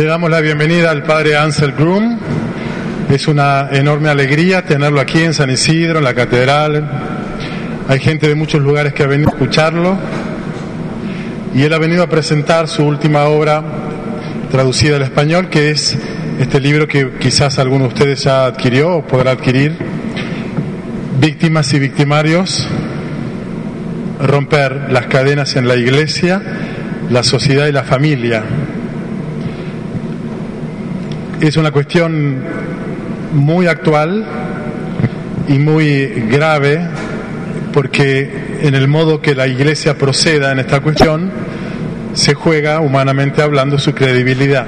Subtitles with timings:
[0.00, 2.18] Le damos la bienvenida al padre Ansel Groom.
[3.10, 6.90] Es una enorme alegría tenerlo aquí en San Isidro, en la catedral.
[7.86, 9.98] Hay gente de muchos lugares que ha venido a escucharlo.
[11.54, 13.62] Y él ha venido a presentar su última obra
[14.50, 15.98] traducida al español, que es
[16.38, 19.76] este libro que quizás alguno de ustedes ya adquirió o podrá adquirir.
[21.20, 22.66] Víctimas y victimarios.
[24.18, 26.40] Romper las cadenas en la iglesia,
[27.10, 28.44] la sociedad y la familia
[31.40, 32.38] es una cuestión
[33.32, 34.24] muy actual
[35.48, 36.86] y muy grave
[37.72, 41.30] porque en el modo que la Iglesia proceda en esta cuestión
[42.12, 44.66] se juega, humanamente hablando, su credibilidad.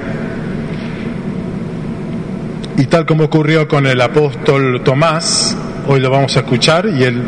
[2.77, 5.55] Y tal como ocurrió con el apóstol Tomás,
[5.87, 7.21] hoy lo vamos a escuchar y el,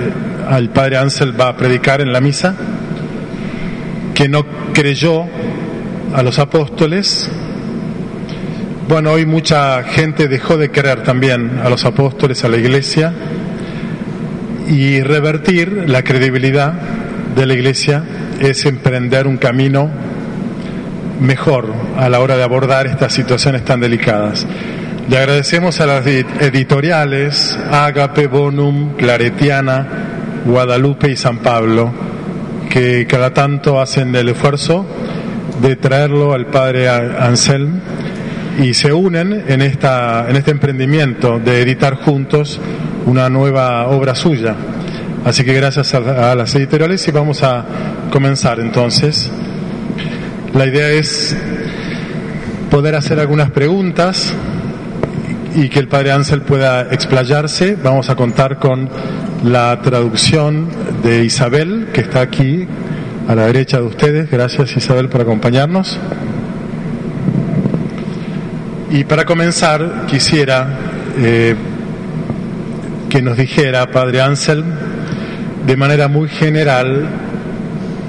[0.57, 2.55] el padre Ansel va a predicar en la misa,
[4.15, 5.25] que no creyó
[6.15, 7.29] a los apóstoles,
[8.87, 13.11] bueno, hoy mucha gente dejó de creer también a los apóstoles, a la iglesia,
[14.67, 16.73] y revertir la credibilidad
[17.35, 18.03] de la iglesia
[18.39, 19.89] es emprender un camino
[21.19, 24.45] mejor a la hora de abordar estas situaciones tan delicadas.
[25.09, 29.87] Le agradecemos a las editoriales Agape, Bonum, Claretiana,
[30.45, 31.91] Guadalupe y San Pablo,
[32.69, 34.85] que cada tanto hacen el esfuerzo
[35.61, 37.79] de traerlo al padre Anselm
[38.57, 42.59] y se unen en, esta, en este emprendimiento de editar juntos
[43.05, 44.55] una nueva obra suya.
[45.25, 47.65] Así que gracias a, a, las editoriales y vamos a
[48.11, 49.29] comenzar entonces.
[50.53, 51.35] La idea es
[52.69, 54.33] poder hacer algunas preguntas
[55.55, 57.75] y que el padre Ansel pueda explayarse.
[57.81, 58.89] Vamos a contar con
[59.43, 60.69] la traducción
[61.03, 62.67] de Isabel, que está aquí
[63.27, 64.29] a la derecha de ustedes.
[64.29, 65.97] Gracias Isabel por acompañarnos.
[68.95, 70.65] Y para comenzar, quisiera
[71.17, 71.53] eh,
[73.09, 74.63] que nos dijera, Padre Anselm,
[75.67, 77.05] de manera muy general,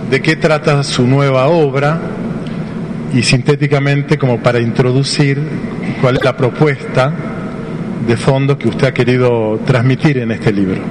[0.08, 1.98] de qué trata su nueva obra
[3.12, 5.40] y sintéticamente, como para introducir,
[6.00, 7.12] cuál es la propuesta
[8.06, 10.82] de fondo que usted ha querido transmitir en este libro.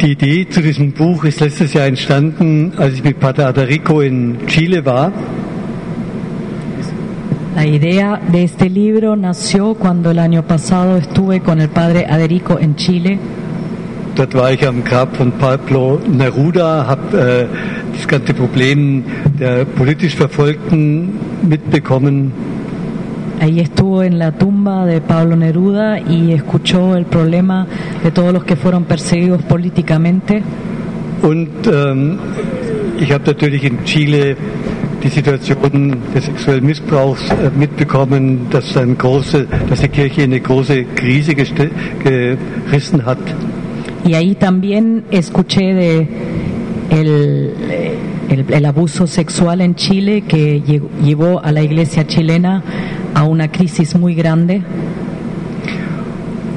[0.00, 4.48] Die Idee zu diesem Buch ist letztes Jahr entstanden, als ich mit Pater Adarico in
[4.48, 5.12] Chile war.
[7.56, 12.58] La idea de este libro nació cuando el año pasado estuve con el padre Aderico
[12.58, 13.18] en Chile.
[14.14, 17.46] Dort war ich am Grab von Pablo Neruda, habe äh,
[17.96, 19.04] das ganze Problem
[19.40, 21.14] der politisch Verfolgten
[21.48, 22.30] mitbekommen.
[23.40, 27.66] Ahí estuvo en la tumba de Pablo Neruda y escuchó el problema
[28.04, 30.42] de todos los que fueron perseguidos políticamente.
[31.22, 32.18] Und ähm,
[33.00, 34.36] ich habe natürlich in Chile
[35.02, 37.22] die Situation des sexuellen Missbrauchs
[37.58, 43.18] mitbekommen, dass, eine große, dass die Kirche eine große Krise gerissen hat.
[44.06, 46.08] Y ahí también escuché de
[46.90, 47.52] el,
[48.30, 50.62] el, el, abuso sexual en Chile que
[51.02, 52.62] llevó a la iglesia chilena
[53.14, 54.62] a una crisis muy grande.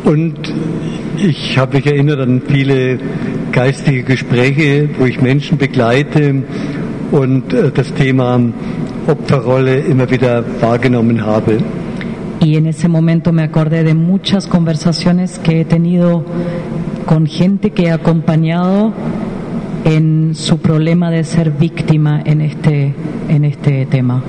[0.06, 0.38] Und
[1.18, 3.00] ich habe mich erinnert an viele
[3.52, 6.44] geistige Gespräche, wo ich Menschen begleite
[7.12, 7.44] und
[7.76, 8.40] das Thema
[9.08, 11.58] Opferrolle immer wieder wahrgenommen habe.
[12.42, 16.24] Y en ese momento me acordé de muchas conversaciones que he tenido
[17.06, 18.94] con gente que he acompañado
[19.84, 22.94] en su problema de ser víctima en este,
[23.28, 24.24] en este tema.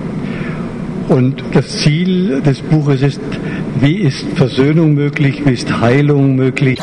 [1.08, 3.20] Und das Ziel des Buches ist,
[3.80, 6.78] wie ist Versöhnung möglich, wie ist Heilung möglich?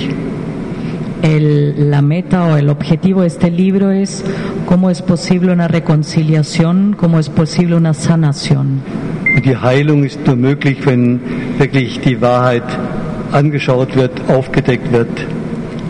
[1.22, 4.24] El, la meta o el objetivo de este libro es
[4.68, 8.82] cómo es posible una reconciliación, cómo es posible una sanación.
[9.44, 11.22] Die Heilung ist nur möglich, wenn
[11.58, 12.66] wirklich die Wahrheit
[13.32, 15.08] angeschaut wird, aufgedeckt wird.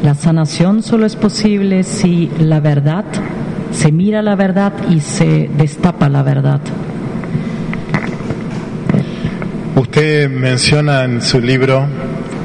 [0.04, 3.06] La sanación solo es posible si la verdad,
[3.72, 6.62] se mira la verdad y se destapa la verdad.
[9.76, 11.88] Usted menciona en su libro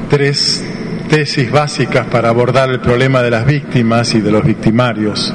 [0.09, 0.65] tres
[1.11, 5.35] tesis básicas para abordar el problema de las víctimas y de los victimarios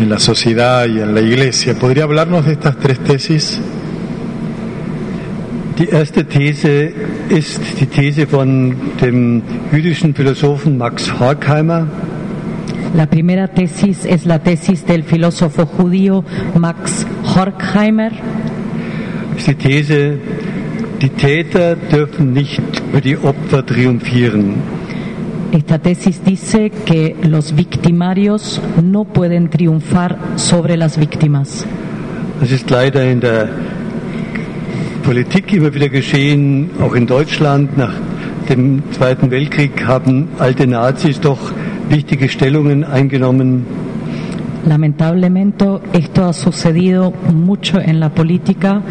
[0.00, 1.74] en la sociedad y en la iglesia.
[1.74, 3.60] ¿Podría hablarnos de estas tres tesis?
[5.78, 6.92] Die erste These
[7.28, 9.42] ist die These von dem
[9.72, 11.86] jüdischen Philosophen Max Horkheimer.
[12.94, 16.24] La primera tesis es la tesis del filósofo judío
[16.58, 18.10] Max Horkheimer.
[19.36, 20.18] ist die These,
[21.00, 24.79] die Täter dürfen nicht über die Opfer triumphieren.
[25.52, 31.66] Esta tesis dice que los victimarios no pueden triunfar sobre las víctimas.
[32.40, 33.48] Das ist leider in der
[35.02, 37.76] Politik immer wieder geschehen, auch in Deutschland.
[37.76, 37.92] Nach
[38.48, 41.52] dem Zweiten Weltkrieg haben alte Nazis doch
[41.88, 43.66] wichtige Stellungen eingenommen.
[44.64, 48.82] Lamentablemente esto ha sucedido mucho en la política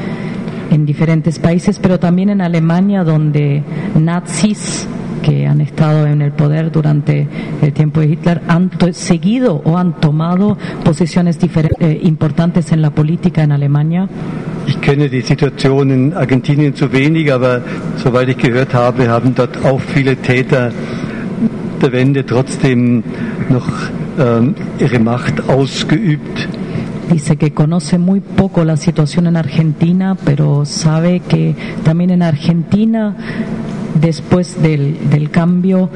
[0.72, 3.64] en diferentes países, pero también en Alemania, donde
[3.96, 4.88] nazis
[5.22, 7.28] que han estado en el poder durante
[7.62, 11.38] el tiempo de Hitler han seguido o han tomado posiciones
[11.80, 14.08] eh, importantes en la política en Alemania.
[14.68, 17.62] Ich kenne die Situation in Argentinien zu wenig, aber
[17.98, 20.72] soweit ich gehört habe, haben dort auch viele Täter
[21.82, 23.04] der Wende trotzdem
[23.50, 23.68] noch
[24.20, 26.48] ähm, ihre Macht ausgeübt.
[27.12, 33.16] Dice que conoce muy poco la situación en Argentina, pero sabe que también en Argentina,
[33.96, 35.90] después del, del cambio,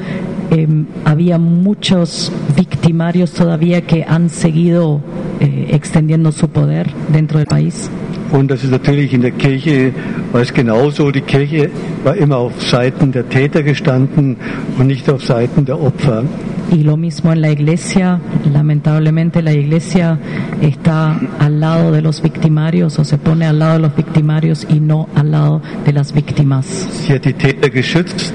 [0.50, 0.66] eh,
[1.04, 5.00] había muchos victimarios todavía que han seguido
[5.40, 7.90] eh, extendiendo su poder dentro del país.
[8.34, 9.92] Und das ist natürlich in der Kirche
[10.32, 11.12] war es genauso.
[11.12, 11.70] Die Kirche
[12.02, 14.36] war immer auf Seiten der Täter gestanden
[14.76, 16.24] und nicht auf Seiten der Opfer.
[16.72, 18.20] Y lo mismo en la iglesia,
[18.52, 20.18] lamentablemente la iglesia
[20.60, 24.80] está al lado de los victimarios o se pone al lado de los victimarios y
[24.80, 26.66] no al lado de las víctimas.
[27.06, 28.34] Sie hat die Täter geschützt,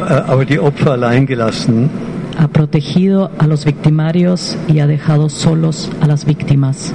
[0.00, 1.88] äh, aber die Opfer allein gelassen.
[2.36, 6.92] ha protegido a los victimarios y ha dejado solos a las víctimas.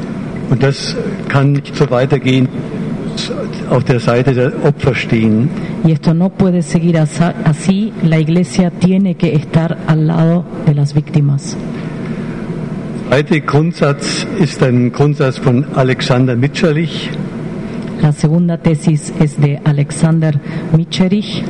[0.50, 0.96] Und das
[1.28, 2.48] kann nicht so weitergehen,
[3.70, 5.50] auf der Seite der Opfer stehen.
[5.86, 7.92] Y esto no puede seguir así.
[8.04, 11.56] La iglesia tiene que estar al lado de las víctimas.
[13.12, 17.10] Der zweite Grundsatz ist ein Grundsatz von Alexander Mitscherlich.
[18.02, 20.32] La segunda tesis es de Alexander
[20.76, 21.44] Mitscherich.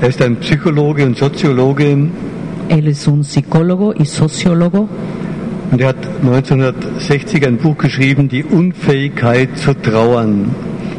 [0.00, 2.08] Er ist ein Psychologe und Soziologe
[2.70, 4.88] Él es un psicólogo y sociólogo
[5.70, 10.46] und er hat 1960 ein Buch geschrieben, Die Unfähigkeit zu trauern.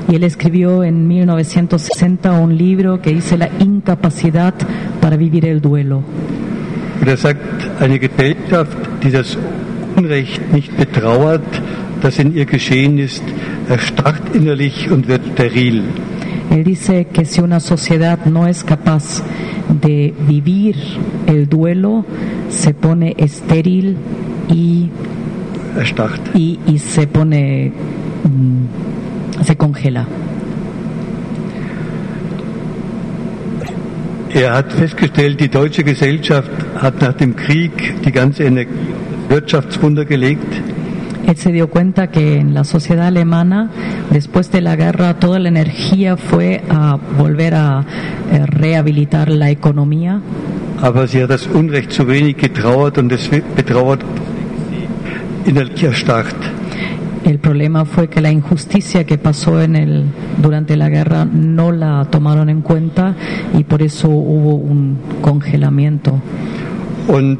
[0.09, 4.53] y él escribió en 1960 un libro que dice la incapacidad
[4.99, 6.03] para vivir el duelo.
[6.99, 7.39] Und er sagt,
[7.79, 9.37] eine Gesellschaft, die das
[9.95, 11.43] Unrecht nicht betrauert,
[12.01, 13.23] das in ihr geschehen ist,
[13.69, 15.83] erstarrt innerlich und wird steril.
[16.49, 19.23] Él dice que si una sociedad no es capaz
[19.81, 20.75] de vivir
[21.27, 22.03] el duelo,
[22.49, 23.95] se pone estéril
[24.51, 24.89] y,
[26.35, 27.71] y, y se pone,
[28.23, 30.05] mm, se congela.
[34.33, 38.49] Er hat festgestellt, die deutsche Gesellschaft hat nach dem Krieg die ganze
[39.27, 40.61] Wirtschaftswunder gelegt.
[41.27, 43.69] Él se dio cuenta que en la sociedad alemana,
[44.09, 47.85] después de la guerra, toda la energía fue a volver a
[48.31, 50.21] eh, rehabilitar la economía,
[50.81, 54.03] Aber sie hat das Unrecht zu wenig getrauert und es betrauert
[55.45, 56.35] innerlich erstarrt.
[57.23, 60.05] El problema fue que la injusticia que pasó en el,
[60.41, 63.15] durante la guerra no la tomaron en cuenta
[63.57, 66.19] y por eso hubo un congelamiento.
[67.07, 67.39] Und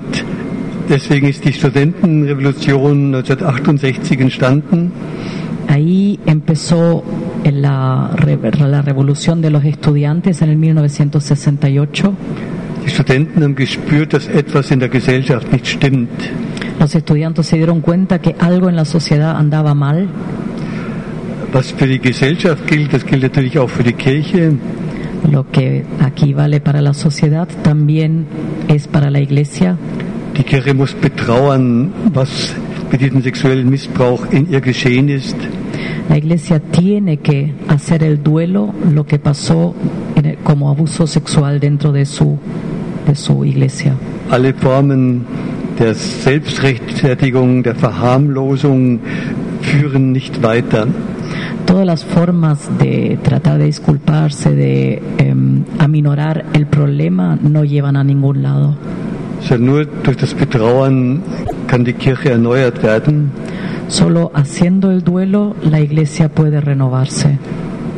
[0.88, 4.92] deswegen ist die Studentenrevolution 1968 entstanden.
[5.68, 7.04] Ahí empezó
[7.44, 8.16] la,
[8.60, 12.12] la revolución de los estudiantes en el 1968.
[12.86, 16.10] Die Studenten haben gespürt, dass etwas in der Gesellschaft nicht stimmt.
[16.82, 20.08] Los estudiantes se dieron cuenta que algo en la sociedad andaba mal.
[21.54, 24.54] Was für die Gesellschaft gilt, das gilt natürlich auch für die Kirche.
[25.32, 28.26] Lo que aquí vale para la sociedad también
[28.68, 29.78] es para la iglesia.
[30.36, 32.56] Die Kirche muss betrauern, was
[32.92, 35.36] mit diesem sexuellen Missbrauch in ihr geschehen ist.
[36.10, 39.76] La iglesia tiene que hacer el duelo lo que pasó
[40.16, 42.40] el- como abuso sexual dentro de su,
[43.06, 43.94] de su iglesia.
[44.32, 45.22] Alle Formen
[45.82, 49.00] der Selbstrechtfertigung, der Verharmlosung
[49.62, 50.88] führen nicht weiter.
[51.66, 58.04] Todas las formas de tratar de disculparse, de em, aminorar el problema, no llevan a
[58.04, 58.76] ningún lado.
[59.42, 61.24] Also nur durch das Betrauern
[61.66, 63.32] kann die Kirche erneuert werden.
[63.88, 67.40] Solo haciendo el duelo la iglesia puede renovarse.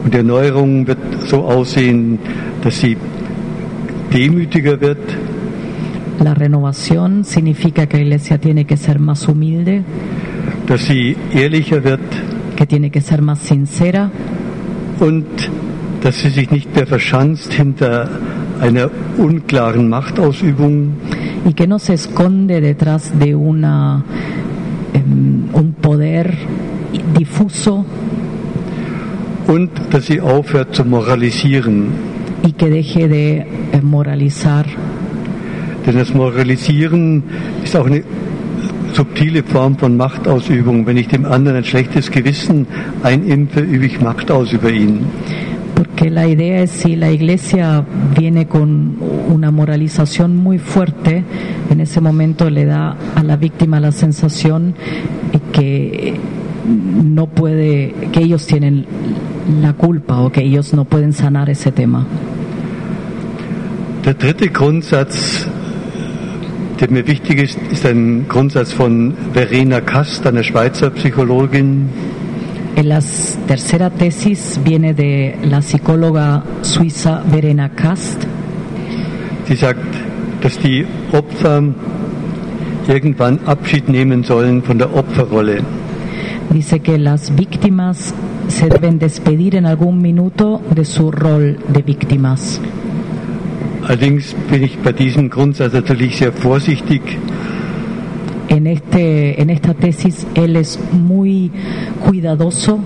[0.06, 2.20] Und die Erneuerung wird so aussehen,
[2.64, 2.96] dass sie
[4.14, 5.00] demütiger wird,
[6.24, 9.84] La renovación significa que la iglesia tiene que ser más humilde,
[10.66, 12.00] dass sie ehrlicher wird.
[12.56, 14.10] Que tiene que ser más sincera.
[15.02, 15.26] Und
[16.02, 18.08] dass sie sich nicht mehr verschanzt hinter
[18.62, 20.94] einer unklaren Machtausübung,
[21.46, 24.06] y que no se esconde detrás de una
[24.94, 26.34] em, un poder
[27.18, 27.86] difuso.
[29.48, 32.14] Und dass sie aufhört zu moralisieren.
[32.44, 34.66] y que deje de eh, moralizar.
[35.86, 37.24] Denn das Moralisieren
[37.64, 38.04] ist auch eine
[38.94, 40.86] subtile Form von Machtausübung.
[40.86, 42.68] Wenn ich dem anderen ein schlechtes Gewissen
[43.04, 45.06] einimpfe, übe ich Macht aus über ihn.
[45.76, 47.84] Porque la idea es si la iglesia
[48.16, 48.98] viene con
[49.30, 51.24] una moralización muy fuerte,
[51.70, 54.76] en ese momento le da a la víctima la sensación
[55.52, 56.14] que
[57.04, 58.86] no puede, que ellos tienen
[59.62, 62.06] la culpa o que ellos no pueden sanar ese tema.
[64.06, 65.48] Der dritte Grundsatz,
[66.80, 71.90] der mir wichtig ist, ist ein Grundsatz von Verena Kast, einer Schweizer Psychologin.
[72.82, 73.00] La
[73.48, 78.28] tercera tesis viene de la psicóloga suiza Verena Kast.
[79.46, 79.86] Sie sagt,
[80.42, 81.64] dass die Opfer
[82.88, 85.64] irgendwann Abschied nehmen sollen von der Opferrolle.
[86.50, 88.14] Dice que las víctimas
[88.48, 92.60] se deben despedir en algún minuto de su rol de víctimas.
[93.86, 97.02] Allerdings bin ich bei diesem Grundsatz natürlich sehr vorsichtig.
[98.48, 101.52] En, este, en esta tesis él es muy
[102.06, 102.80] cuidadoso.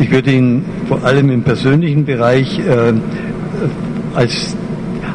[0.00, 2.92] Ich würde ihn vor allem im persönlichen Bereich äh,
[4.14, 4.56] als,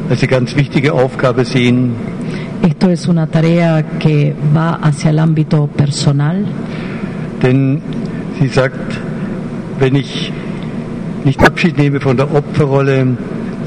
[0.08, 1.92] als eine ganz wichtige Aufgabe sehen.
[2.62, 6.46] Esto es una tarea que va hacia el ámbito personal.
[7.42, 7.82] Denn
[8.38, 8.98] sie sagt,
[9.78, 10.32] wenn ich
[11.24, 13.16] nicht Abschied nehme von der Opferrolle,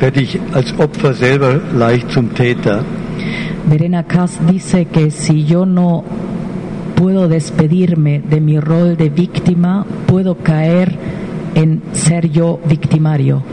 [0.03, 2.83] werde ich als Opfer selber leicht zum Täter.
[3.69, 6.03] Verena Kass dice que si yo no
[6.95, 10.91] puedo despedirme de mi rol de víctima, puedo caer
[11.55, 13.43] en ser yo victimario.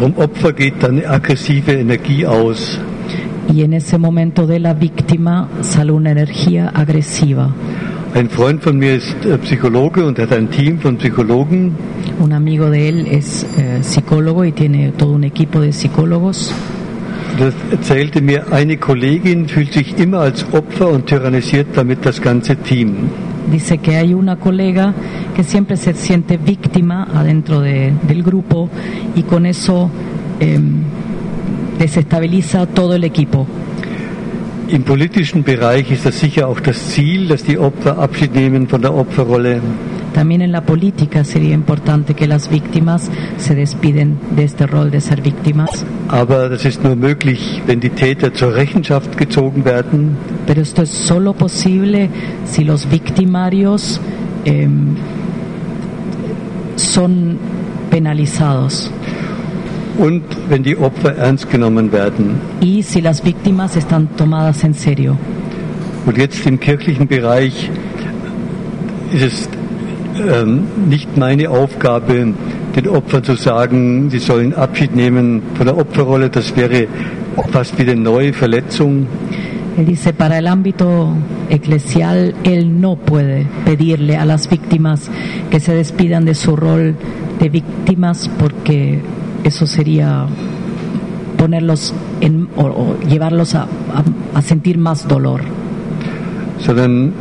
[0.00, 2.80] Vom Opfer geht dann aggressive Energie aus.
[3.54, 7.54] Y en ese momento de la víctima sale una energía agresiva.
[8.14, 11.76] Ein Freund von mir ist äh, Psychologe und hat ein Team von Psychologen.
[12.20, 16.52] Un amigo de él es eh, psicólogo y tiene todo un equipo de psicólogos.
[17.38, 22.56] Das erzählte mir, eine Kollegin fühlt sich immer als Opfer und tyrannisiert damit das ganze
[22.56, 23.08] Team.
[23.50, 24.92] Dice que hay una colega
[25.34, 28.68] que siempre se siente víctima adentro de- del grupo
[29.16, 29.90] y con eso
[30.40, 30.82] em,
[31.78, 33.46] desestabiliza todo el equipo.
[34.68, 38.82] Im politischen Bereich ist das sicher auch das Ziel, dass die Opfer Abschied nehmen von
[38.82, 39.60] der Opferrolle.
[40.14, 45.00] También en la política sería importante que las víctimas se despiden de este rol de
[45.00, 50.62] ser víctimas, Aber das ist nur möglich, wenn die Täter zur Rechenschaft gezogen werden pero
[50.62, 52.08] esto es solo posible
[52.44, 54.00] si los victimarios
[54.44, 54.96] em,
[56.76, 57.38] son
[57.90, 58.90] penalizados
[59.98, 62.40] und wenn die Opfer ernst genommen werden.
[62.60, 65.16] y si las víctimas están tomadas en serio.
[66.06, 67.70] Und jetzt im kirchlichen Bereich
[69.12, 69.48] ist es
[70.20, 72.32] ähm, nicht meine Aufgabe,
[72.76, 76.28] den Opfern zu sagen, sie sollen Abschied nehmen von der Opferrolle.
[76.30, 76.86] Das wäre
[77.52, 79.06] fast wie eine neue Verletzung.
[79.78, 81.14] Él dice, para el ámbito
[81.48, 85.08] eclesial, él no puede pedirle a las víctimas
[85.50, 86.94] que se despidan de su rol
[87.38, 88.98] de víctimas porque
[89.44, 90.26] eso sería
[91.38, 95.40] ponerlos en, o, o llevarlos a, a- a sentir más dolor.
[96.58, 97.12] sondern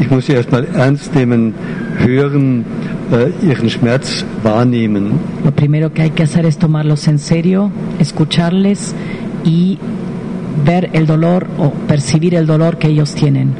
[0.00, 1.54] ich muss sie erstmal ernst nehmen,
[1.98, 2.64] hören,
[3.12, 5.12] äh, ihren Schmerz wahrnehmen.
[5.44, 8.94] Lo primero que hay que hacer es tomarlos en serio, escucharles
[9.44, 9.78] y
[10.64, 13.54] ver el dolor o percibir el dolor que ellos tienen.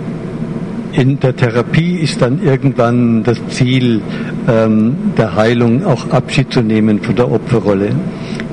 [0.92, 4.00] In der Therapie ist dann irgendwann das Ziel
[4.48, 7.90] ähm, der Heilung, auch Abschied zu nehmen von der Opferrolle.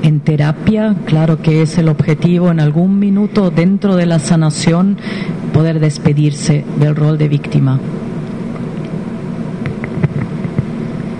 [0.02, 4.98] En terapia, claro que es el objetivo en algún minuto dentro de la sanación
[5.52, 7.80] poder despedirse del rol de víctima.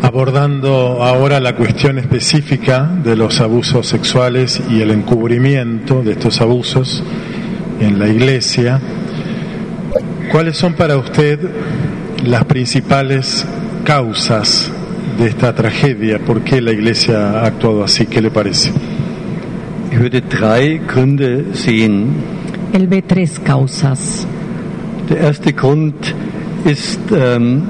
[0.02, 7.02] Abordando ahora la cuestión específica de los abusos sexuales y el encubrimiento de estos abusos
[7.80, 8.80] en la iglesia,
[10.30, 11.40] ¿cuáles son para usted
[12.24, 13.46] las principales
[13.84, 14.70] causas
[15.18, 16.18] de esta tragedia?
[16.18, 18.06] ¿Por qué la iglesia ha actuado así?
[18.06, 18.70] ¿Qué le parece?
[19.90, 22.08] Ich würde drei Gründe sehen.
[22.72, 24.26] Él ve tres causas.
[25.08, 26.14] Der erste Grund
[26.64, 27.62] ist ähm,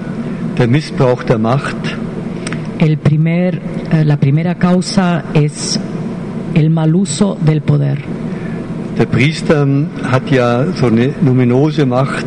[0.59, 1.77] der Missbrauch der Macht.
[2.79, 5.81] El primer, eh, la primera causa es
[6.55, 7.99] el mal uso del poder.
[8.99, 9.67] Der Priester
[10.11, 12.27] hat ja so eine numinose Macht.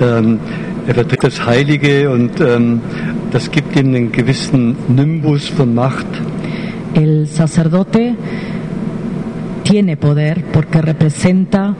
[0.00, 0.38] Ähm,
[0.86, 2.80] er vertritt das Heilige und ähm,
[3.30, 6.06] das gibt ihm einen gewissen Nimbus von Macht.
[6.94, 8.16] El sacerdote
[9.62, 11.76] tiene poder porque representa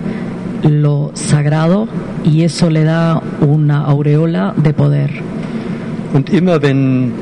[0.63, 1.89] lo sagrado
[2.25, 5.11] y eso le da una aureola de poder.
[6.13, 7.13] Und immer wenn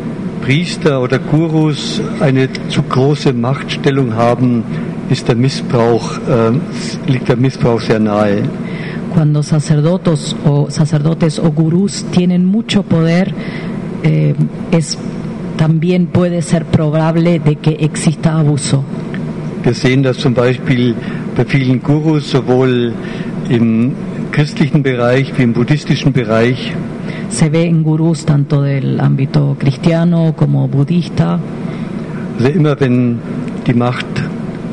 [0.47, 4.63] Priester oder Gurus eine zu große Machtstellung haben,
[5.11, 8.45] ist der Missbrauch, äh, liegt der Missbrauch sehr nahe.
[9.13, 13.27] Cuando sacerdotes o, sacerdotes o gurús tienen mucho poder,
[14.05, 14.35] eh,
[14.71, 14.97] es,
[15.57, 18.85] también puede ser probable de que exista abuso.
[19.65, 20.95] Wir sehen das zum Beispiel
[21.35, 22.93] bei vielen Gurus, sowohl
[23.49, 23.97] im
[24.31, 26.73] christlichen Bereich wie im buddhistischen Bereich.
[27.31, 31.39] Se ve en gurús tanto del ámbito cristiano como budista.
[32.39, 33.19] Also immer wenn
[33.67, 34.07] die Macht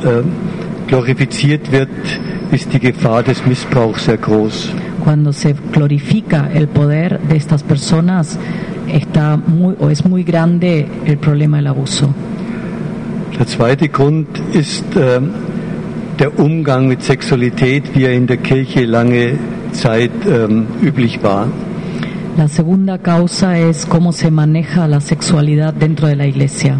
[0.04, 0.22] äh,
[0.88, 1.90] glorifiziert wird,
[2.52, 4.70] ist die Gefahr des Missbrauchs sehr groß.
[5.04, 8.38] Cuando se glorifica el poder de estas personas,
[8.88, 12.14] está muy, o es muy grande el problema del abuso.
[13.38, 15.20] Der zweite Grund ist äh,
[16.20, 19.40] der Umgang mit Sexualität, wie er in der Kirche lange
[19.72, 21.48] Zeit ähm, üblich war.
[22.38, 26.80] La segunda causa es cómo se maneja la sexualidad dentro de la iglesia.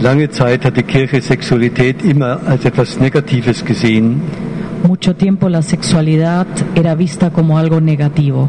[0.00, 4.22] Lange Zeit hat die Kirche Sexualität immer als etwas Negatives gesehen.
[4.88, 8.48] Mucho tiempo la sexualidad era vista como algo negativo.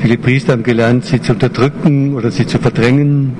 [0.00, 3.32] Viele Priester haben gelernt, sie zu unterdrücken oder sie zu verdrängen.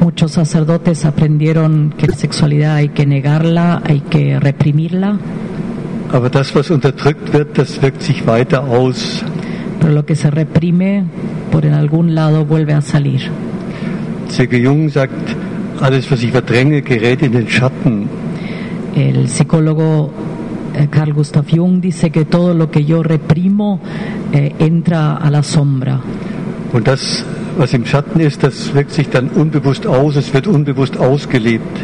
[0.00, 5.18] Muchos sacerdotes aprendieron que la sexualidad hay que negarla, hay que reprimirla,
[6.12, 9.24] Aber das, was unterdrückt wird, das wirkt sich weiter aus.
[9.86, 11.04] Pero lo que se reprime
[11.52, 13.20] por en algún lado vuelve a salir.
[14.28, 15.12] Zirke Jung sagt,
[15.80, 18.08] alles, was ich verdränge, gerät in den Schatten.
[18.96, 20.10] El psicólogo
[20.74, 23.78] eh, Carl Gustav Jung dice que todo lo que yo reprimo
[24.32, 26.00] eh, entra a la sombra.
[26.72, 27.24] Und das,
[27.56, 31.78] was im Schatten ist, das wirkt sich dann unbewusst aus, es wird unbewusst ausgelebt.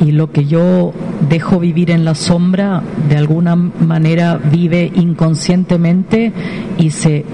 [0.00, 0.94] Y lo que yo
[1.28, 6.32] dejo vivir en la sombra, de alguna manera vive inconscientemente
[6.78, 7.24] y se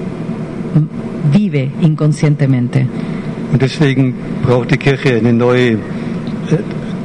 [1.33, 2.87] vive inconscientemente.
[3.53, 5.79] Und deswegen braucht die Kirche eine neue äh,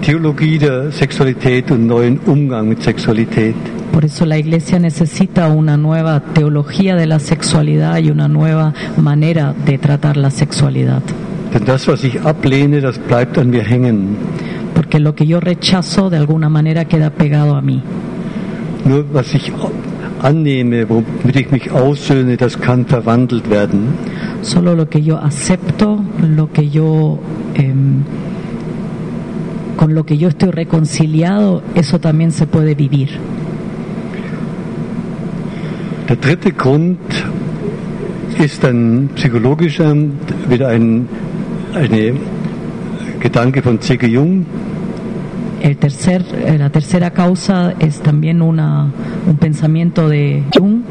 [0.01, 3.55] Theologie der Sexualität und einen neuen Umgang mit Sexualität.
[3.91, 9.55] Por eso la Iglesia necesita una nueva teología de la sexualidad y una nueva manera
[9.65, 11.01] de tratar la sexualidad.
[11.53, 14.17] Denn das, was ich ablehne, das bleibt an mir hängen.
[14.75, 17.81] Porque lo que yo rechazo de alguna manera queda pegado a mí.
[18.85, 19.51] Nur was ich
[20.21, 23.95] annehme, womit ich mich aussöhne, das kann verwandelt werden.
[24.43, 27.17] Solo lo que yo acepto, lo que yo
[27.55, 28.03] em,
[29.75, 33.09] con lo que yo estoy reconciliado, eso también se puede vivir.
[36.07, 36.99] Der dritte Grund
[38.38, 39.95] ist ein psychologischer,
[40.47, 41.07] wieder ein
[41.73, 42.13] eine
[43.19, 44.07] Gedanke von C.G.
[44.07, 44.45] Jung.
[45.61, 48.91] El tercer, eh, la tercera causa es también una,
[49.27, 50.81] un pensamiento de Jung.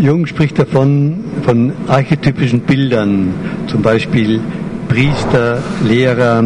[0.00, 3.28] Jung spricht davon, von archetypischen Bildern,
[3.66, 4.40] zum Beispiel
[4.88, 6.42] Priester, Lehrer,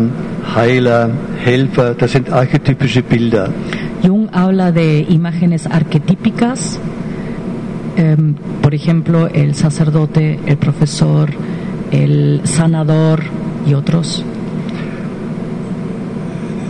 [0.55, 1.11] Heiler,
[1.45, 3.51] Helfer, das sind archetypische Bilder.
[4.03, 6.79] Jung habla de imágenes arquetípicas,
[7.97, 11.31] em, por ejemplo, el sacerdote, el profesor,
[11.91, 13.21] el sanador
[13.67, 14.25] y otros.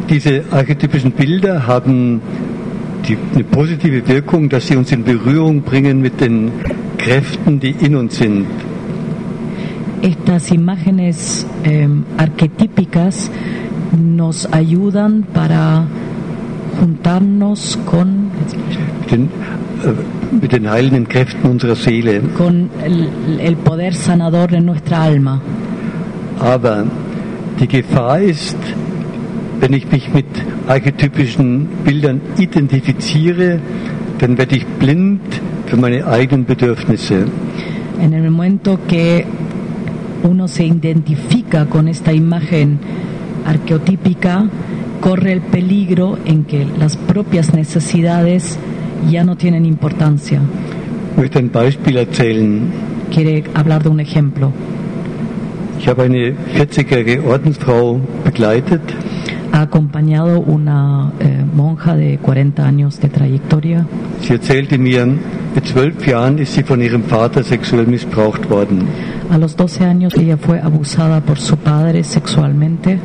[0.09, 2.21] Diese archetypischen Bilder haben
[3.09, 6.53] die, eine positive Wirkung, dass sie uns in Berührung bringen mit den
[6.99, 8.47] Kräften, die in uns sind.
[10.03, 13.31] Estas imágenes em, arquetípicas
[13.97, 15.87] nos ayudan para
[16.81, 18.31] juntarnos con,
[19.01, 19.23] Mit den,
[19.83, 22.21] äh, mit den heilenden Kräften unserer Seele.
[22.37, 23.09] con el,
[23.41, 25.41] el poder sanador de nuestra alma.
[26.39, 26.85] Aber
[27.59, 28.57] die Gefahr ist,
[29.67, 30.27] wenn ich mich mit
[30.69, 33.59] archetypischen Bildern identifiziere,
[34.19, 35.21] dann werde ich blind
[35.67, 37.25] für meine eigenen Bedürfnisse.
[38.01, 39.25] En el momento que
[40.23, 42.79] uno se identifica con esta imagen
[43.45, 44.49] arqueotípica,
[45.01, 48.61] corre el peligro en que las propias necesidades
[49.11, 50.41] ya no tienen importancia.
[51.11, 52.71] Ich möchte ein Beispiel erzählen.
[53.11, 54.53] Quiere hablar de un ejemplo.
[55.81, 58.83] Ich habe eine 40-jährige Ordensfrau begleitet.
[59.57, 63.87] Ha acompañado una eh, monja de 40 años de trayectoria.
[64.21, 65.07] Sie erzählte mir,
[65.55, 68.87] mit zwölf Jahren ist sie von ihrem Vater sexuell missbraucht worden.
[69.31, 72.99] A los 12 años ella fue abusada por su padre sexualmente.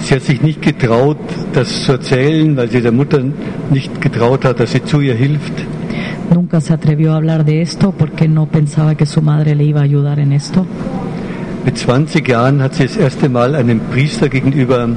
[0.00, 1.18] Sie hat sich nicht getraut,
[1.52, 3.22] das zu erzählen, weil sie der Mutter
[3.70, 5.52] nicht getraut hat, dass sie zu ihr hilft.
[6.34, 9.82] Nunca se atrevió a hablar de esto porque no pensaba que su madre le iba
[9.82, 10.66] a ayudar en esto.
[11.64, 14.88] Mit 20 Jahren hat sie das erste Mal einem Priester gegenüber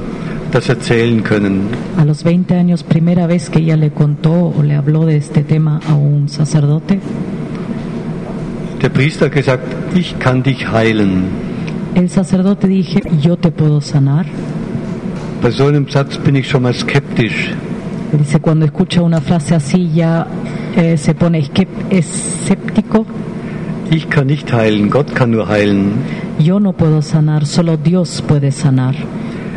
[0.54, 1.68] das erzählen können.
[1.98, 5.42] A los 20 años, primera vez que ella le contó o le habló de este
[5.42, 7.00] tema a un sacerdote,
[8.80, 9.64] Der Priester hat gesagt,
[9.96, 11.24] ich kann dich heilen.
[11.94, 14.26] el sacerdote dije, yo te puedo sanar.
[15.42, 17.52] Bei so einem Satz bin ich schon mal skeptisch.
[18.12, 20.26] Dice, cuando escucha una frase así ya
[20.76, 21.42] eh, se pone
[21.90, 23.06] escéptico.
[23.90, 25.92] Ich kann nicht heilen, Gott kann nur heilen.
[26.38, 28.94] Yo no puedo sanar, solo Dios puede sanar.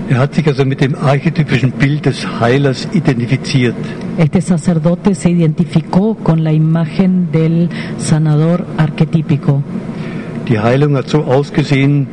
[0.09, 3.75] Er hat sich also mit dem archetypischen Bild des Heilers identifiziert.
[4.17, 9.61] Este sacerdote se identificó con la imagen del sanador arquetípico.
[10.47, 12.07] Die Heilung hat so ausgesehen,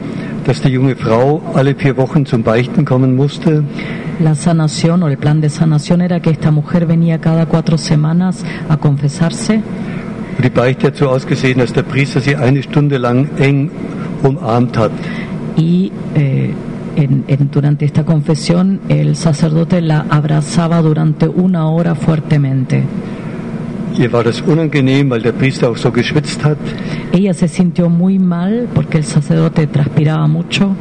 [0.45, 3.63] dass die junge Frau alle vier Wochen zum Beichten kommen musste.
[4.19, 8.45] La sanación o el plan de sanación era que esta mujer venía cada cuatro semanas
[8.69, 9.63] a confesarse
[10.37, 13.71] Und die Beichte hat so ausgesehen, dass der Priester sie eine Stunde lang eng
[14.25, 14.91] umarmt hat.
[15.57, 16.51] y eh,
[16.97, 22.83] en- en- durante esta confesión el sacerdote la abrazaba durante una hora fuertemente.
[27.13, 30.75] Ella se sintió muy mal porque el sacerdote transpiraba mucho,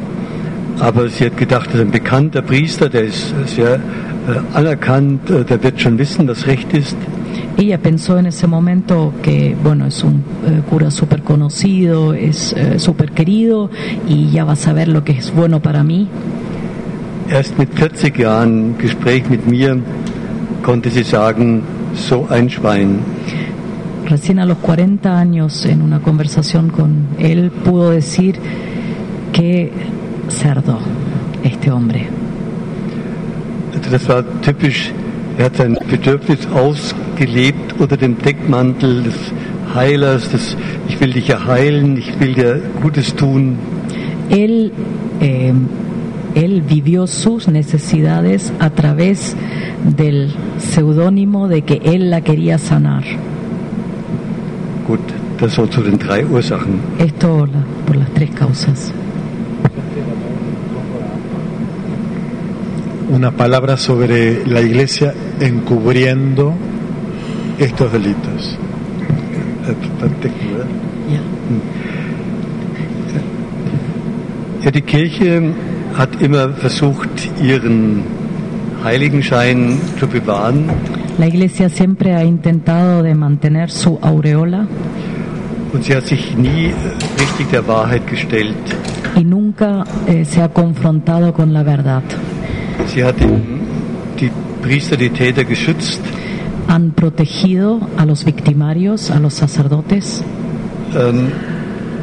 [0.80, 3.78] Aber sie hat gedacht, das ist ein bekannter Priester, der ist sehr äh,
[4.54, 6.96] anerkannt, äh, der wird schon wissen, was recht ist.
[7.56, 12.78] Ella pensó en ese momento que, bueno, es un eh, cura súper conocido, es eh,
[12.78, 13.70] súper querido
[14.08, 16.08] y ya va a saber lo que es bueno para mí.
[17.30, 19.78] Erst mit 40 Jahren Gespräch mit mir
[20.62, 21.62] konnte sie sagen,
[21.94, 22.98] so ein Schwein.
[24.06, 28.36] Recién a los 40 años, en una conversación con él, pudo decir
[29.32, 29.72] que
[30.28, 30.78] cerdo
[31.42, 32.08] este hombre.
[33.90, 34.92] Das war typisch,
[35.38, 36.46] er hat sein Bedürfnis
[37.14, 39.14] ausgelebt unter dem Deckmantel des
[39.74, 40.56] Heilers, des
[40.88, 43.56] Ich will dich ja heilen, ich will dir Gutes tun.
[44.30, 44.72] Él,
[45.20, 45.52] eh,
[46.34, 49.36] él vivió sus necesidades a través
[49.96, 53.04] del seudónimo de que él la quería sanar.
[54.86, 55.00] Gut,
[55.40, 56.80] das so zu den drei Ursachen.
[56.98, 58.92] Esto la- por las tres causas.
[63.10, 66.54] Una palabra sobre la iglesia encubriendo
[67.58, 68.58] estos delitos.
[69.66, 70.66] Oder?
[71.10, 71.20] Ya.
[74.62, 75.52] Ja, die Kirche
[75.96, 77.08] hat immer versucht,
[77.42, 78.02] ihren
[78.82, 80.70] Heiligenschein zu bewahren.
[81.18, 84.66] La Iglesia siempre ha intentado de mantener su aureola
[85.72, 86.72] Und sie hat sich nie
[87.20, 88.56] richtig der Wahrheit gestellt.
[89.16, 92.02] y nunca eh, se ha confrontado con la verdad.
[92.88, 93.14] Sie hat
[94.18, 94.30] die
[94.62, 96.00] Priester, die Täter geschützt.
[96.68, 100.22] Han protegido a los victimarios, a los sacerdotes.
[100.96, 101.28] Ähm,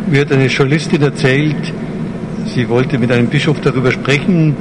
[0.10, 1.56] mir hat eine Journalistin erzählt,
[2.54, 4.56] sie wollte mit einem Bischof darüber sprechen.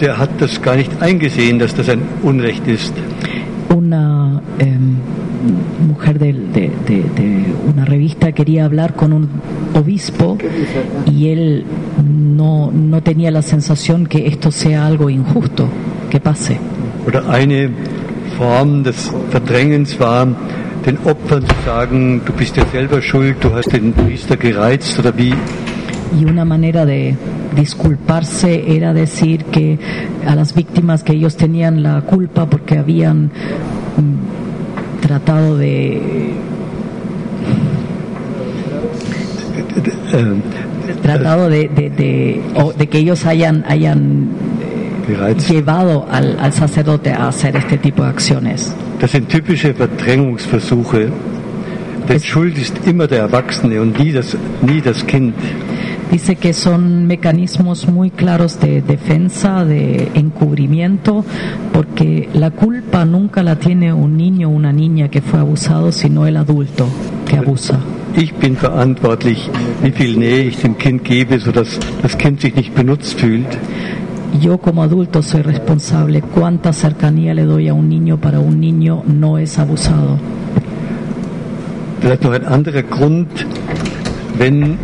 [0.00, 2.94] Der hat das gar nicht eingesehen, dass das ein Unrecht ist.
[3.74, 4.96] Una em,
[5.88, 9.28] mujer de, de- de- de una revista quería hablar con un
[9.74, 10.38] obispo
[11.10, 11.64] y él
[12.36, 15.68] no, no tenía la sensación que esto sea algo injusto,
[16.10, 16.58] que pase.
[17.06, 17.70] Oder eine
[18.38, 20.26] Form des Verdrängens war,
[20.86, 25.12] den Opfern zu sagen, du bist ja selber schuld, du hast den Priester gereizt oder
[25.18, 25.34] wie.
[26.18, 27.16] Y una manera de
[27.56, 29.78] disculparse era decir que
[30.26, 33.24] a las víctimas que ellos tenían la culpa porque habían
[33.96, 36.32] mm, tratado de
[40.12, 42.40] Äh, tratado de, de, de-
[42.78, 44.28] de que ellos hayan hayan.
[45.48, 48.74] Llevado al, al sacerdote a hacer este tipo de acciones.
[49.00, 51.10] Das sind typische Verdrängungsversuche.
[52.08, 55.34] Denn Schuld ist immer der Erwachsene und nie das, nie das Kind.
[56.10, 61.22] Dice que son mecanismos muy claros de defensa, de encubrimiento,
[61.70, 66.26] porque la culpa nunca la tiene un niño o una niña que fue abusado, sino
[66.26, 66.88] el adulto
[67.26, 67.78] que abusa.
[68.16, 69.50] Ich bin verantwortlich,
[69.82, 73.58] wie viel Nähe ich dem Kind gebe, sodass das Kind sich nicht benutzt fühlt.
[74.40, 79.02] Yo como adulto soy responsable cuánta cercanía le doy a un niño para un niño
[79.06, 80.18] no es abusado.
[82.00, 83.28] Vielleicht noch ein anderer Grund,
[84.38, 84.78] wenn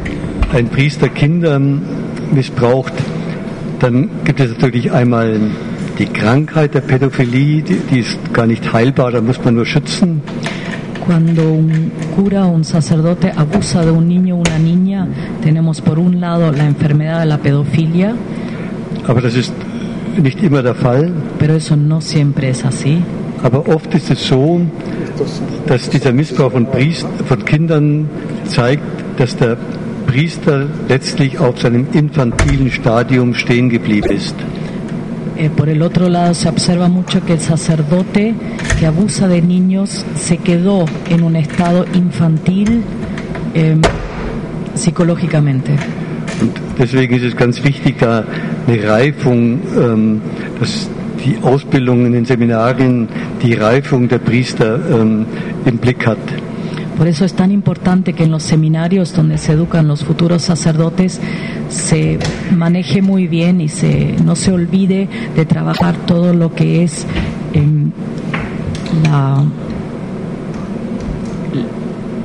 [0.52, 1.61] ein Priester Kinder
[2.33, 2.92] missbraucht,
[3.78, 5.38] dann gibt es natürlich einmal
[5.98, 10.22] die Krankheit der Pädophilie, die, die ist gar nicht heilbar, da muss man nur schützen.
[11.07, 15.07] Cuando un cura o un sacerdote abusa de un niño o una niña,
[15.42, 18.14] tenemos por un lado la enfermedad de la pedofilia,
[19.07, 19.53] Aber das ist
[20.17, 21.12] nicht immer der Fall.
[21.38, 23.03] pero eso no siempre es así.
[23.43, 24.62] Aber oft ist es so,
[25.67, 28.09] dass dieser Missbrauch von, Priest, von Kindern
[28.47, 28.83] zeigt,
[29.19, 29.59] dass der
[30.07, 34.35] Priester letztlich auf seinem infantilen Stadium stehen geblieben ist.
[35.37, 38.35] Eh, por el otro lado, se observa mucho que el sacerdote
[38.79, 42.83] que abusa de niños se quedó en un estado infantil
[43.55, 43.77] eh,
[44.75, 45.73] psicológicamente.
[46.40, 48.25] Und deswegen ist es ganz wichtig, da
[48.66, 50.20] eine Reifung, ähm,
[50.59, 50.88] dass
[51.42, 53.09] Ausbildung in den Seminarien,
[53.42, 55.27] die Reifung der Priester ähm,
[55.64, 56.18] im Blick hat.
[56.96, 61.20] Por eso es tan importante que en los seminarios donde se educan los futuros sacerdotes
[61.68, 62.18] se
[62.55, 67.05] maneje muy bien y se no se olvide de trabajar todo lo que es
[67.53, 67.90] em,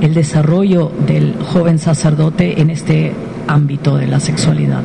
[0.00, 3.12] el desarrollo del joven sacerdote en este
[3.48, 4.84] ámbito de la sexualidad.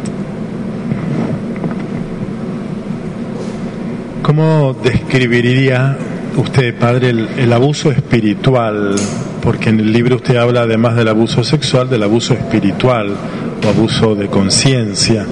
[4.25, 5.95] ¿Cómo describiría
[6.35, 8.95] usted, padre, el, el abuso espiritual?
[9.39, 13.15] Porque en el libro usted habla, además del abuso sexual, del abuso espiritual
[13.63, 15.27] o abuso de conciencia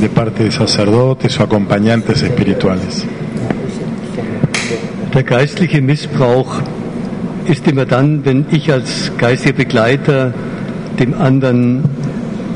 [0.00, 3.04] de parte de sacerdotes o acompañantes espirituales.
[5.12, 6.62] Der geistliche Missbrauch
[7.46, 10.32] ist immer dann, wenn ich als geistiger Begleiter
[10.98, 11.84] dem anderen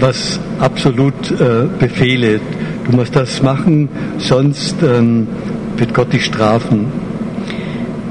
[0.01, 2.41] was absolut äh, befehle.
[2.87, 5.29] Du musst das machen, sonst ähm,
[5.77, 6.87] wird Gott dich strafen.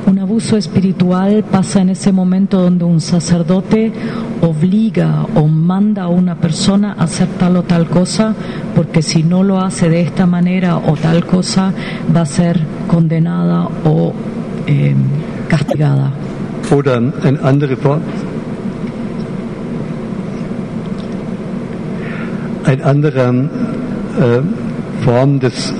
[0.06, 3.94] Un abuso espiritual pasa en ese momento donde un sacerdote
[4.42, 8.34] obliga o manda a una persona a hacer tal o tal cosa,
[8.76, 11.72] porque si no lo hace de esta manera o tal cosa,
[12.14, 14.14] va a ser condenada o
[14.68, 14.96] eh,
[15.48, 16.12] castigada.
[16.72, 18.02] Oder eine andere Form.
[22.64, 25.74] Ein anderer äh, Form des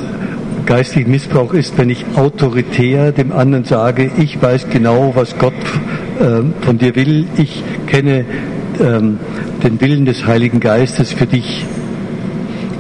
[0.66, 5.54] geistigen Missbrauchs ist, wenn ich autoritär dem anderen sage, ich weiß genau, was Gott
[6.20, 8.26] äh, von dir will, ich kenne
[8.80, 9.20] ähm,
[9.64, 11.66] den Willen des Heiligen Geistes für dich.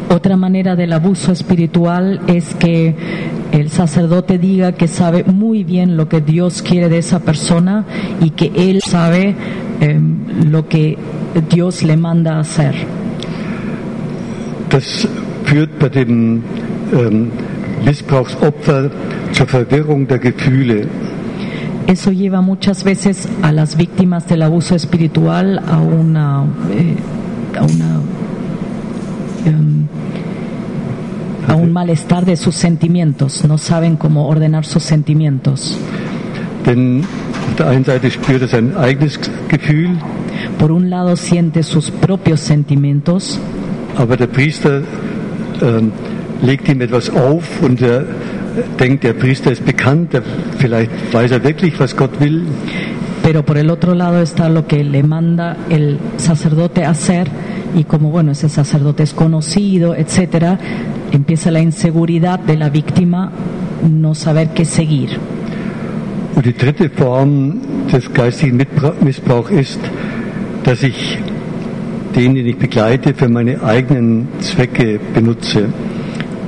[0.10, 2.94] Otra manera del abuso espiritual es que
[3.52, 7.86] el sacerdote diga que sabe muy bien lo que Dios quiere de esa persona
[8.20, 9.36] y que él sabe
[9.80, 10.00] eh,
[10.50, 10.98] lo que
[11.50, 12.76] Dios le manda hacer.
[14.70, 15.08] Das
[15.46, 16.44] führt bei dem
[16.94, 17.32] ähm,
[17.86, 18.92] Missbrauchsopfer
[19.32, 20.88] zur Verwirrung der Gefühle.
[21.88, 26.96] Eso lleva muchas veces a las víctimas del abuso espiritual a una, eh,
[27.58, 28.02] a una
[29.46, 29.88] em,
[31.48, 35.78] a un malestar de sus sentimientos, no saben cómo ordenar sus sentimientos.
[36.66, 37.04] Denn
[37.50, 39.98] auf der einen Seite spürt er sein eigenes Gefühl,
[40.58, 43.40] Por un lado siente sus propios sentimientos,
[43.98, 44.84] aber der Priester
[45.62, 45.92] ähm,
[46.42, 48.06] legt ihm etwas auf und er
[48.80, 50.24] denkt, der Priester ist bekannt, der,
[50.58, 52.46] vielleicht weiß er wirklich, was Gott will.
[53.24, 57.28] pero por el otro lado está lo que le manda el sacerdote a hacer
[57.76, 60.58] y como bueno ese sacerdote es conocido, etcétera,
[61.12, 63.32] empieza la inseguridad de la víctima
[63.90, 65.10] no saber qué seguir.
[66.36, 68.66] Und die dritte Form des geistigen
[69.02, 69.80] Missbrauchs ist,
[70.64, 71.18] dass ich
[72.16, 75.70] den, den ich begleite, für meine eigenen Zwecke benutze.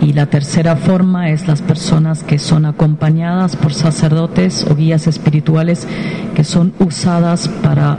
[0.04, 5.88] Y la tercera forma es las personas que son acompañadas por sacerdotes o guías espirituales
[6.36, 7.98] que son usadas para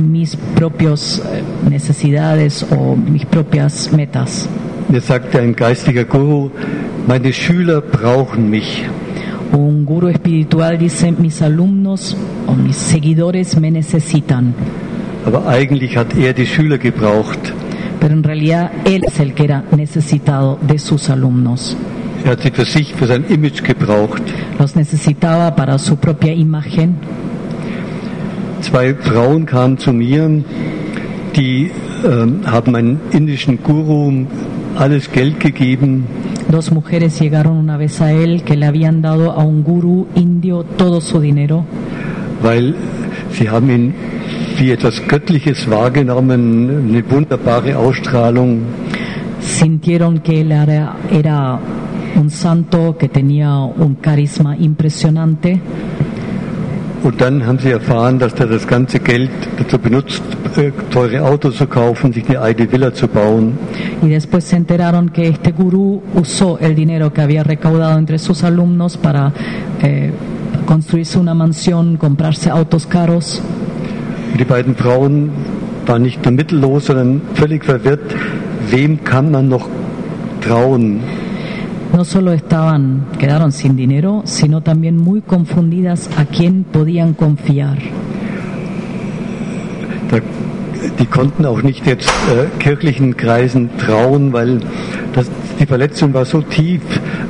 [0.00, 1.20] mis propias
[1.68, 4.48] necesidades o mis propias metas.
[4.88, 6.50] Mir sagte ein geistiger Guru,
[7.06, 8.84] meine Schüler brauchen mich.
[9.52, 14.54] Un guru espiritual dice, mis alumnos o mis seguidores me necesitan,
[15.24, 17.52] Aber eigentlich hat er die Schüler gebraucht.
[18.00, 21.76] Pero en realidad él es el que era necesitado de sus alumnos.
[22.24, 24.22] Er hat sie für sich, für sein Image gebraucht.
[24.58, 26.96] Los necesitaba para su propia imagen.
[28.62, 30.28] Zwei Frauen kamen zu mir,
[31.34, 31.70] die
[32.04, 34.26] ähm, haben einen indischen Guru
[34.76, 36.06] alles Geld gegeben,
[36.50, 40.64] Dos mujeres llegaron una vez a él que le habían dado a un gurú indio
[40.64, 41.64] todo su dinero
[42.42, 42.74] weil
[43.32, 43.94] sie haben ihn
[44.60, 48.60] wie etwas Göttliches wahrgenommen, eine wunderbare Ausstrahlung.
[49.40, 51.58] sintieron que él era, era
[52.14, 55.60] un santo que tenía un carisma impresionante
[57.02, 60.22] Und dann haben sie erfahren, dass er das ganze Geld dazu benutzt,
[60.56, 63.54] äh, teure Autos zu kaufen, sich eine eigene Villa zu bauen.
[64.02, 68.44] y después se enteraron que este gurú usó el dinero que había recaudado entre sus
[68.44, 69.32] alumnos para
[69.82, 70.12] eh,
[70.66, 73.40] construirse una mansión, comprarse autos caros
[74.38, 75.30] die beiden Frauen
[75.86, 78.14] waren nicht nur mittellos, sondern völlig verwirrt.
[78.70, 79.68] Wem kann man noch
[80.40, 81.00] trauen?
[81.92, 87.78] no solo estaban, quedaron sin dinero, sino también muy confundidas a quién podían confiar.
[90.10, 90.18] Da,
[90.98, 94.60] die konnten auch nicht jetzt äh, kirchlichen Kreisen trauen, weil
[95.12, 96.82] das, die Verletzung war so tief.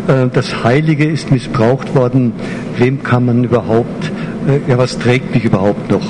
[0.09, 2.33] Äh, das Heilige ist missbraucht worden.
[2.79, 4.11] Wem kann man überhaupt,
[4.47, 6.07] äh, ja, was trägt mich überhaupt noch?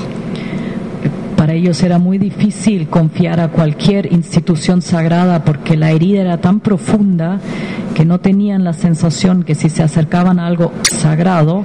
[1.41, 6.61] Para ellos era muy difícil confiar a cualquier institución sagrada porque la herida era tan
[6.61, 7.41] profunda
[7.95, 11.65] que no tenían la sensación que si se acercaban a algo sagrado,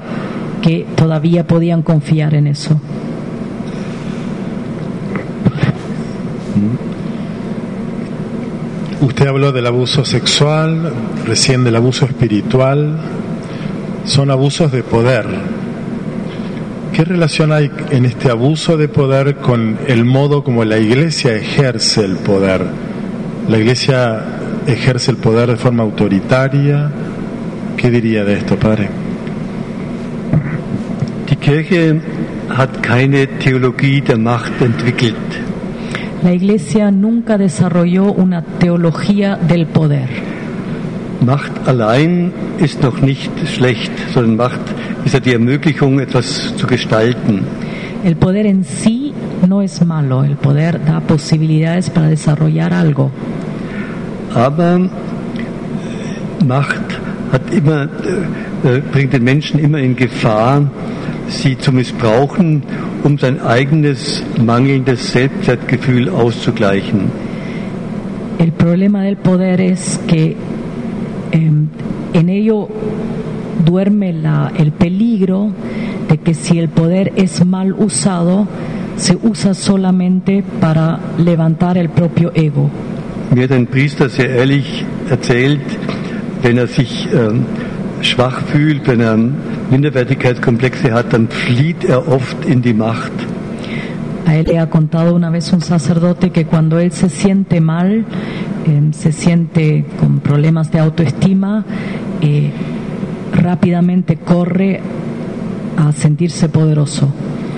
[0.62, 2.80] que todavía podían confiar en eso.
[9.02, 10.94] Usted habló del abuso sexual,
[11.26, 12.98] recién del abuso espiritual.
[14.06, 15.26] Son abusos de poder.
[16.96, 22.06] ¿Qué relación hay en este abuso de poder con el modo como la iglesia ejerce
[22.06, 22.62] el poder?
[23.50, 24.24] ¿La iglesia
[24.66, 26.90] ejerce el poder de forma autoritaria?
[27.76, 28.88] ¿Qué diría de esto, padre?
[31.28, 32.00] Die Kirche
[32.48, 35.18] hat keine Theologie der Macht entwickelt.
[36.24, 40.08] La iglesia nunca desarrolló una teología del poder.
[41.20, 44.75] Macht allein ist noch nicht schlecht, sondern Macht
[45.06, 47.46] ist ja die Ermöglichung, etwas zu gestalten.
[48.04, 49.14] El poder en sí
[49.48, 53.12] no es malo, el poder da posibilidades para desarrollar algo.
[54.34, 54.90] Aber
[56.46, 57.00] Macht
[57.32, 57.84] hat immer,
[58.64, 60.70] äh, bringt den Menschen immer in Gefahr,
[61.28, 62.64] sie zu missbrauchen,
[63.04, 67.12] um sein eigenes mangelndes Selbstwertgefühl auszugleichen.
[68.38, 70.36] El problema del poder es que
[71.32, 71.52] eh,
[72.14, 72.70] en ello
[73.66, 75.52] duerme la, el peligro
[76.10, 78.48] de que si el poder es mal usado,
[78.96, 82.70] se usa solamente para levantar el propio ego.
[83.34, 85.60] Mir hat ein Priester sehr ehrlich erzählt,
[86.42, 87.46] wenn er sich ähm,
[88.02, 89.18] schwach fühlt, wenn er
[89.72, 93.12] Minderwertigkeitskomplexe hat, dann flieht er oft in die Macht.
[94.28, 98.06] A él le ha contado una vez un sacerdote que cuando él se siente mal,
[98.66, 101.64] eh, se siente con problemas de autoestima,
[102.22, 102.52] eh,
[103.46, 104.80] rápidamente corre
[105.78, 107.12] a sentirse poderoso,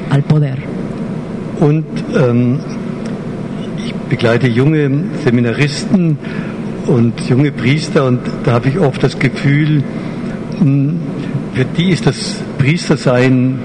[0.10, 0.58] al poder.
[1.60, 2.60] Und ähm,
[3.84, 4.89] ich begleite junge
[5.23, 6.17] Seminaristen
[6.88, 9.84] und junge Priester und da habe ich oft das Gefühl,
[10.60, 10.93] mh,
[11.54, 13.60] für die ist das Priestersein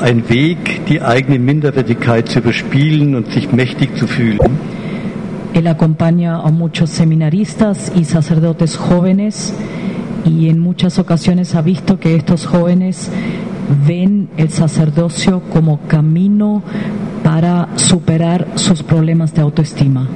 [0.00, 4.38] ein Weg, die eigene Minderwertigkeit zu überspielen und sich mächtig zu fühlen.
[5.54, 9.52] Él acompaña a muchos seminaristas y sacerdotes jóvenes
[10.28, 13.10] y en muchas ocasiones ha visto que estos jóvenes
[13.86, 16.62] ven el sacerdocio como camino
[17.24, 20.08] para superar sus problemas de autoestima.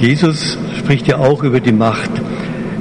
[0.00, 2.10] Jesus spricht ja auch über die Macht.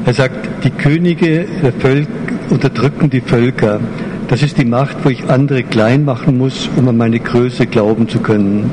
[0.05, 2.11] Er sagt, die Könige der Völker
[2.49, 3.79] unterdrücken die Völker.
[4.27, 8.07] Das ist die Macht, wo ich andere klein machen muss, um an meine Größe glauben
[8.07, 8.69] zu können.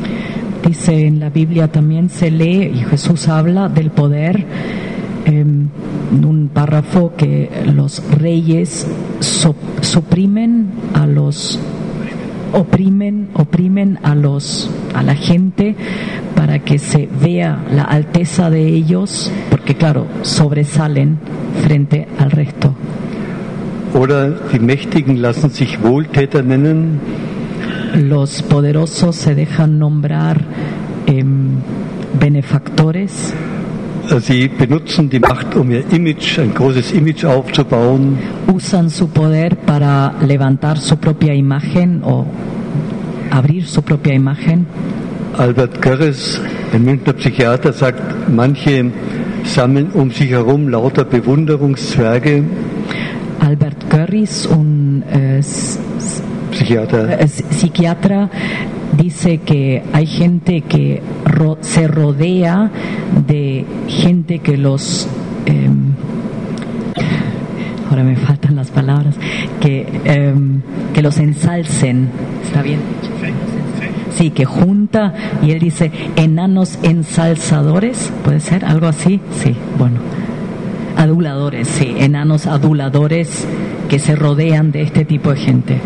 [0.64, 4.44] Dice en la Biblia también se lee y Jesús habla del poder eh,
[5.26, 5.70] en
[6.22, 8.86] un párrafo que los reyes
[9.20, 11.58] so- suprimen a los
[12.52, 15.74] oprimen oprimen a los a la gente
[16.36, 21.18] para que se vea la alteza de ellos porque claro sobresalen
[21.64, 22.74] frente al resto.
[23.94, 26.98] Oder die Mächtigen lassen sich Wohltäter nennen,
[27.94, 30.40] los poderosos se dejan nombrar
[31.06, 31.58] em,
[32.18, 33.32] benefactores
[34.20, 38.18] sie benutzen die Macht, um ihr Image, ein großes Image aufzubauen.
[38.52, 42.26] usan su poder para levantar su propia imagen o
[43.30, 44.66] abrir su propia imagen.
[45.36, 46.40] Albert Görres,
[46.72, 48.84] ein Münchner Psychiater, sagt, manche
[49.44, 52.44] sammeln um sich herum lauter Bewunderungszwerge.
[53.40, 57.18] Albert Curris, un eh, s- s- Psychiater.
[57.20, 58.30] eh, psiquiatra,
[58.96, 62.70] dice que hay gente que ro- se rodea
[63.26, 65.08] de gente que los...
[65.46, 65.92] em,
[67.90, 69.16] ahora me faltan las palabras,
[69.60, 70.60] que, em,
[70.92, 72.08] que los ensalcen.
[72.44, 72.80] ¿Está bien?
[74.10, 78.64] Sí, que junta, y él dice, enanos ensalzadores, ¿puede ser?
[78.64, 79.20] ¿Algo así?
[79.42, 79.96] Sí, bueno.
[80.96, 83.46] Aduladores, sí, enanos aduladores
[83.88, 85.78] que se rodean de este tipo de gente.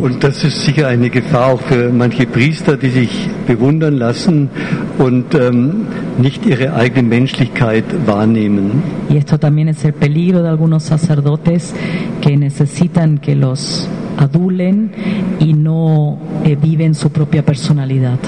[0.00, 4.50] Und das ist sicher eine Gefahr auch für manche Priester, die sich bewundern lassen
[4.98, 5.86] und ähm,
[6.18, 8.82] nicht ihre eigene Menschlichkeit wahrnehmen.
[9.08, 11.72] Y esto también es el peligro de algunos sacerdotes
[12.20, 14.90] que necesitan que los adulen
[15.38, 18.18] y no eh, viven su propia personalidad.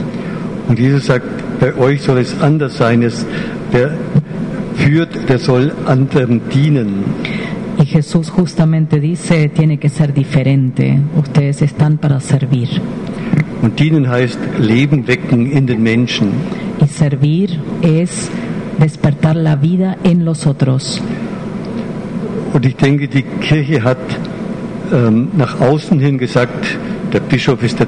[0.68, 1.27] Und Jesus sagt,
[1.61, 3.03] bei euch soll es anders sein.
[3.03, 3.27] Es,
[3.72, 3.91] wer
[4.77, 7.05] führt, der soll anderen dienen.
[7.95, 12.68] Jesús justamente dice, tiene que ser diferente, ustedes están para servir.
[13.62, 16.32] Und dienen heißt Leben wecken in den Menschen.
[16.82, 18.32] Y servir es
[18.80, 21.01] despertar la vida en los otros.
[22.53, 23.99] Und ich denke, die Kirche hat
[24.92, 26.76] ähm, nach außen hin gesagt,
[27.12, 27.86] der Bischof ist der,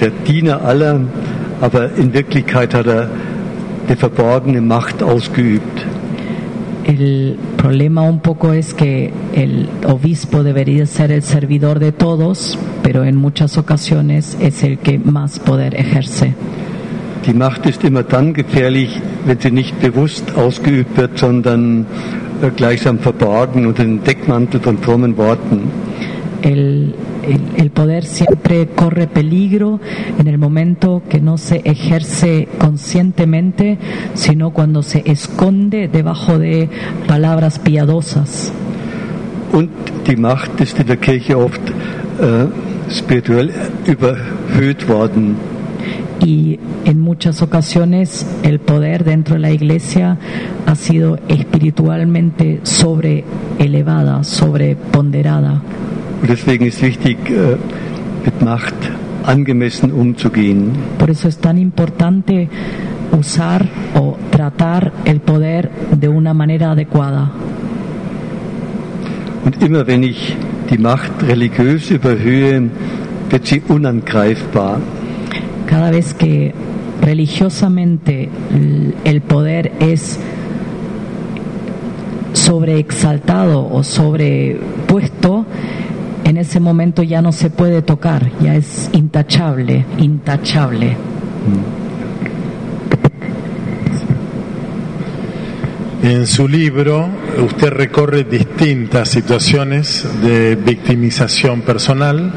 [0.00, 1.00] der Diener aller,
[1.60, 3.10] aber in Wirklichkeit hat er
[3.88, 5.84] eine verborgene Macht ausgeübt.
[6.84, 13.04] El problema un poco es que el obispo debería ser el servidor de todos, pero
[13.04, 16.34] en muchas ocasiones es el que más poder ejerce.
[17.24, 21.86] Die Macht ist immer dann gefährlich, wenn sie nicht bewusst ausgeübt wird, sondern
[22.42, 25.70] äh, gleichsam verborgen unter Deckmantel von frommen Worten.
[26.42, 26.94] El,
[27.56, 29.80] el- poder siempre corre peligro
[30.18, 33.78] en el momento que no se ejerce conscientemente,
[34.14, 36.68] sino cuando se esconde debajo de
[37.06, 38.52] palabras piadosas.
[39.52, 39.70] Und
[40.06, 41.60] die Macht ist in der Kirche oft
[42.20, 42.46] äh,
[42.90, 43.50] spirituell
[43.86, 45.36] überhöht worden.
[46.24, 50.18] Y en muchas ocasiones el poder dentro de la iglesia
[50.66, 53.24] ha sido espiritualmente sobre
[53.58, 55.60] elevada, sobreponderada.
[56.22, 57.56] Und deswegen ist wichtig, äh,
[58.24, 58.74] mit Macht
[59.24, 60.72] angemessen umzugehen.
[60.98, 62.48] Por eso es tan importante
[63.10, 63.66] usar
[63.98, 65.70] o tratar el poder
[66.00, 67.32] de una manera adecuada.
[69.44, 70.36] Und immer wenn ich
[70.70, 72.70] die Macht religiös überhöhe,
[73.28, 74.80] wird sie unangreifbar.
[75.66, 76.52] Cada vez que
[77.02, 78.28] religiosamente
[79.04, 80.20] el poder es
[82.32, 85.44] sobreexaltado o sobrepuesto,
[86.24, 90.96] en ese momento ya no se puede tocar, ya es intachable, intachable.
[96.02, 97.08] En su libro
[97.44, 102.32] usted recorre distintas situaciones de victimización personal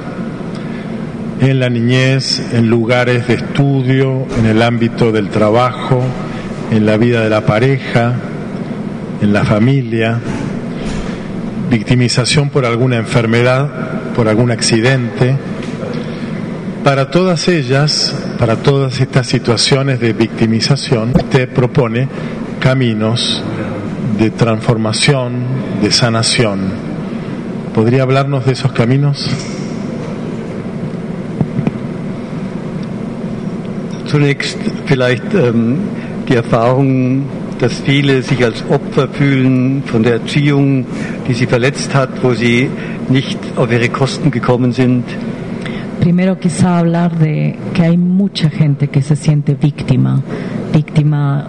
[1.42, 6.02] en la niñez, en lugares de estudio, en el ámbito del trabajo,
[6.72, 8.14] en la vida de la pareja,
[9.22, 10.20] en la familia,
[11.70, 15.38] victimización por alguna enfermedad, por algún accidente.
[16.84, 22.08] Para todas ellas, para todas estas situaciones de victimización, usted propone
[22.60, 23.44] caminos
[24.18, 25.34] de transformación,
[25.82, 26.60] de sanación.
[27.74, 29.30] ¿Podría hablarnos de esos caminos?
[34.08, 35.80] Zunächst vielleicht ähm,
[36.30, 36.38] die
[37.60, 40.86] dass viele sich als Opfer fühlen von der Erziehung,
[41.28, 42.70] die sie verletzt hat, wo sie
[43.10, 45.04] nicht auf ihre Kosten gekommen sind.
[46.02, 50.22] Primero quizá hablar de que hay mucha gente que se siente víctima,
[50.72, 51.48] víctima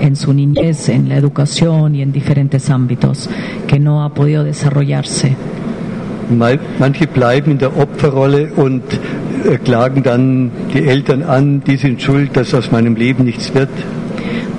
[0.00, 3.28] en su niñez, en la educación y en diferentes ámbitos,
[3.66, 5.36] que no ha podido desarrollarse.
[6.28, 8.82] Manche bleiben in der Opferrolle und
[9.44, 13.68] äh, klagen dann die Eltern an, die sind schuld, dass aus meinem Leben nichts wird.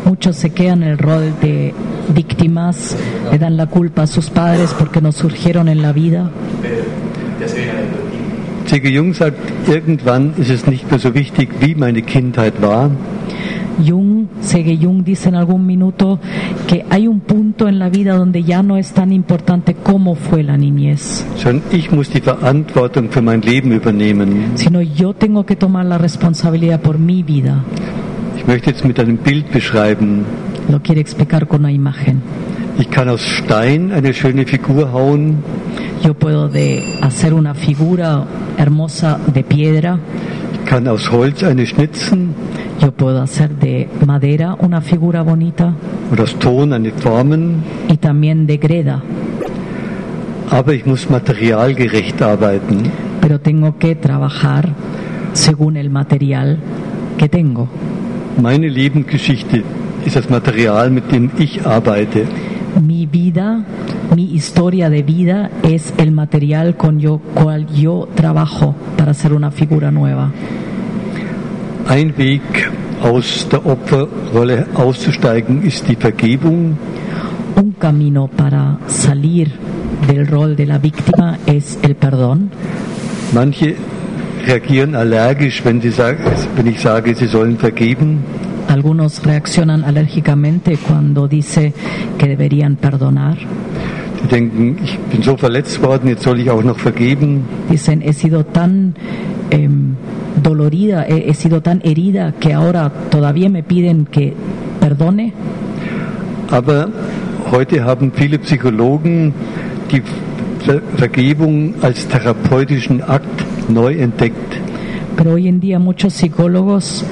[0.08, 1.74] Muchos se quedan en el rol de
[2.16, 2.96] víctimas,
[3.32, 6.30] le dan la culpa a sus padres porque no surgieron en la vida.
[8.68, 8.90] C.G.
[8.90, 9.38] Jung sagt,
[9.68, 12.92] irgendwann ist es nicht mehr so wichtig, wie meine Kindheit war,
[13.84, 16.20] Jung, Sege Jung dice en algún minuto
[16.68, 20.44] que hay un punto en la vida donde ya no es tan importante cómo fue
[20.44, 24.54] la niñez, sondern ich muss die Verantwortung für mein Leben übernehmen.
[24.56, 27.64] sino yo tengo que tomar la responsabilidad por mi vida.
[28.48, 30.24] Ich möchte jetzt mit einem Bild beschreiben.
[30.70, 32.22] Lo quiere explicar con una imagen.
[32.80, 35.44] Ich kann aus Stein eine schöne Figur hauen,
[36.02, 38.26] Yo puedo de hacer una figura
[38.56, 40.00] hermosa de piedra,
[40.54, 42.36] ich kann aus Holz eine schnitzen
[42.80, 45.74] yo puedo hacer de madera una figura bonita
[46.10, 49.02] oder aus Ton eine formen, y también de greda,
[50.50, 52.92] aber ich muss materialgerecht arbeiten.
[53.20, 54.70] pero tengo que trabajar
[55.34, 56.60] según el material
[57.18, 57.68] que tengo.
[58.42, 59.64] Meine Lebensgeschichte
[60.06, 62.28] ist das Material, mit dem ich arbeite.
[62.80, 63.64] Mi vida,
[64.16, 69.50] mi historia de vida es el material con yo, cual yo trabajo para hacer una
[69.50, 70.32] figura nueva.
[71.88, 72.70] Ein Weg
[73.02, 76.78] aus der Opferrolle auszusteigen ist die Vergebung.
[77.56, 79.50] Un camino para salir
[80.08, 82.52] del rol de la víctima es el perdón.
[83.34, 83.76] Manche
[84.48, 86.20] reagieren allergisch, wenn, sagen,
[86.56, 88.24] wenn ich sage, sie sollen vergeben.
[88.68, 91.74] Algunos reaccionan alérgicamente cuando dice
[92.18, 93.38] que deberían perdonar.
[94.24, 97.46] Die denken, ich bin so verletzt worden, jetzt soll ich auch noch vergeben.
[97.70, 98.96] Dicen, he sido tan
[99.52, 99.96] em,
[100.42, 104.34] dolorida, he, he sido tan herida que ahora todavía me piden que
[104.80, 105.34] perdone.
[106.50, 106.90] Aber
[107.52, 109.34] heute haben viele Psychologen
[109.92, 110.02] die
[110.66, 114.54] Ver Vergebung als therapeutischen Akt neu entdeckt.
[115.16, 117.04] Pero hoy en día muchos psicólogos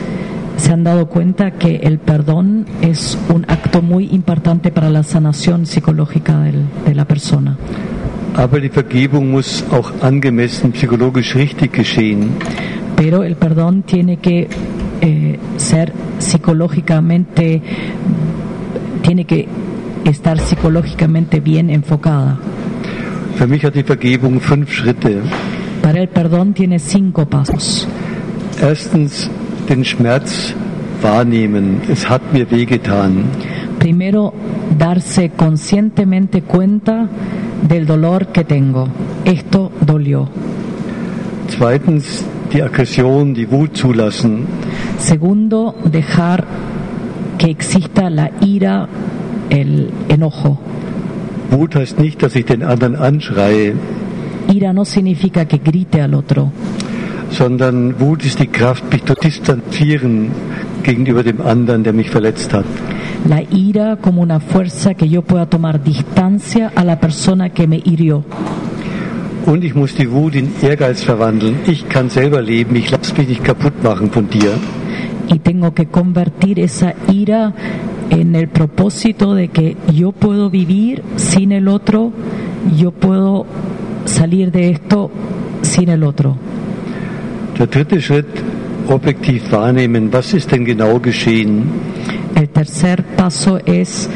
[0.58, 5.66] se han dado cuenta que el perdón es un acto muy importante para la sanación
[5.66, 7.58] psicológica del- de la persona.
[8.36, 12.30] Aber die Vergebung muss auch angemessen psychologisch richtig geschehen.
[12.96, 14.48] Pero el perdón tiene que
[15.02, 17.62] eh, ser psicológicamente,
[19.02, 19.48] tiene que
[20.06, 22.38] estar psicológicamente bien enfocada.
[23.38, 25.22] Für mich hat die Vergebung fünf Schritte.
[25.82, 27.88] Para el perdón tiene cinco pasos.
[28.62, 29.30] Erstens
[29.68, 30.54] den Schmerz
[31.02, 31.82] wahrnehmen.
[31.90, 33.26] Es hat mir wehgetan.
[33.80, 34.34] Primero,
[34.78, 37.08] darse conscientemente cuenta
[37.68, 38.88] del dolor que tengo.
[39.26, 40.28] Esto dolió.
[41.50, 44.48] Zweitens die Aggression, die Wut zulassen.
[44.98, 46.46] Segundo, dejar
[47.38, 48.88] que exista la ira,
[49.50, 50.58] el enojo.
[51.52, 53.76] Wut heißt nicht, dass ich den anderen anschreie,
[54.56, 56.52] Ira no significa que grite al otro.
[57.32, 60.32] sondern Wut ist die Kraft, mich zu distanzieren
[60.84, 62.66] gegenüber dem anderen, der mich verletzt hat.
[63.28, 67.78] La ira como una fuerza que yo pueda tomar distancia a la persona que me
[67.84, 68.24] hirió.
[69.46, 71.56] Und ich muss die Wut in Ehrgeiz verwandeln.
[71.68, 74.52] Ich kann selber leben, ich lasse mich nicht kaputt machen von dir.
[75.28, 77.54] Y tengo que convertir esa ira
[78.10, 82.12] en el propósito de que yo puedo vivir sin el otro,
[82.78, 83.46] yo puedo
[84.06, 85.12] salir de esto
[85.62, 86.38] sin el otro.
[87.58, 88.28] Der dritte Schritt,
[88.88, 91.64] objektiv wahrnehmen, was ist denn genau geschehen?
[92.36, 94.10] El tercer paso es,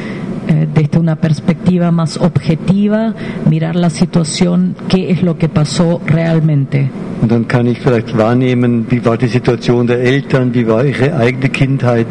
[0.48, 3.14] eh, desde una perspectiva más objetiva,
[3.50, 6.90] mirar la situación, qué es lo que pasó realmente.
[7.22, 11.16] Und dann kann ich vielleicht wahrnehmen, wie war die Situation der Eltern, wie war ihre
[11.16, 12.08] eigene Kindheit,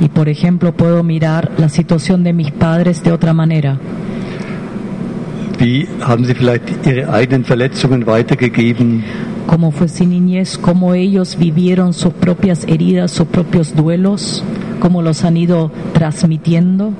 [0.00, 3.78] Y por ejemplo, puedo mirar la situación de mis padres de otra manera.
[5.60, 9.04] Wie haben sie vielleicht ihre eigenen Verletzungen weitergegeben,
[9.50, 14.44] Cómo fue su niñez, cómo ellos vivieron sus propias heridas, sus propios duelos,
[14.78, 16.92] cómo los han ido transmitiendo.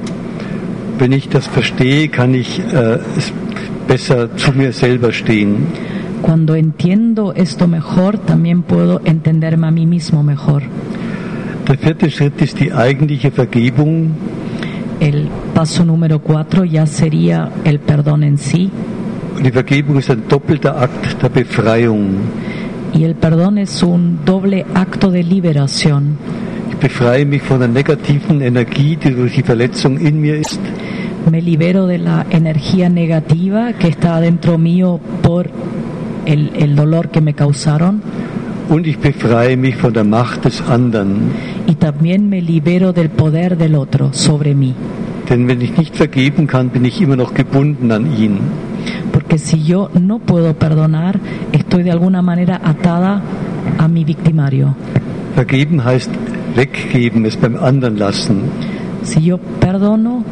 [0.99, 3.33] Wenn ich das verstehe, kann ich äh, es
[3.87, 5.69] besser zu mir selber stehen.
[6.23, 10.63] Cuando entiendo esto mejor, también puedo entenderme a mí mismo mejor.
[11.69, 14.11] Der vierte Schritt ist die eigentliche Vergebung.
[15.01, 18.71] El paso número cuatro ya sería el perdón en sí.
[19.43, 22.19] Die Vergebung ist ein doppelter Akt der Befreiung.
[22.93, 26.19] Y el perdón es un doble acto de liberación.
[26.71, 30.61] Ich befreie mich von der negativen Energie, die durch die Verletzung in mir ist.
[31.31, 35.49] Me libero de la energía negativa que está dentro mío por
[36.27, 38.03] el, el dolor que me causaron.
[38.69, 41.31] Und ich befreie mich von der Macht des anderen.
[41.71, 44.75] Y también me libero del poder del otro sobre mí.
[45.29, 48.41] Denn wenn ich nicht vergeben kann, bin ich immer noch gebunden an ihn.
[49.13, 51.21] Porque si yo no puedo perdonar,
[51.53, 53.23] estoy de alguna manera atada
[53.79, 54.75] a mi victimario.
[55.37, 56.11] Vergeben heißt
[56.57, 58.41] weggeben, es beim anderen lassen.
[59.05, 60.25] Si yo perdono,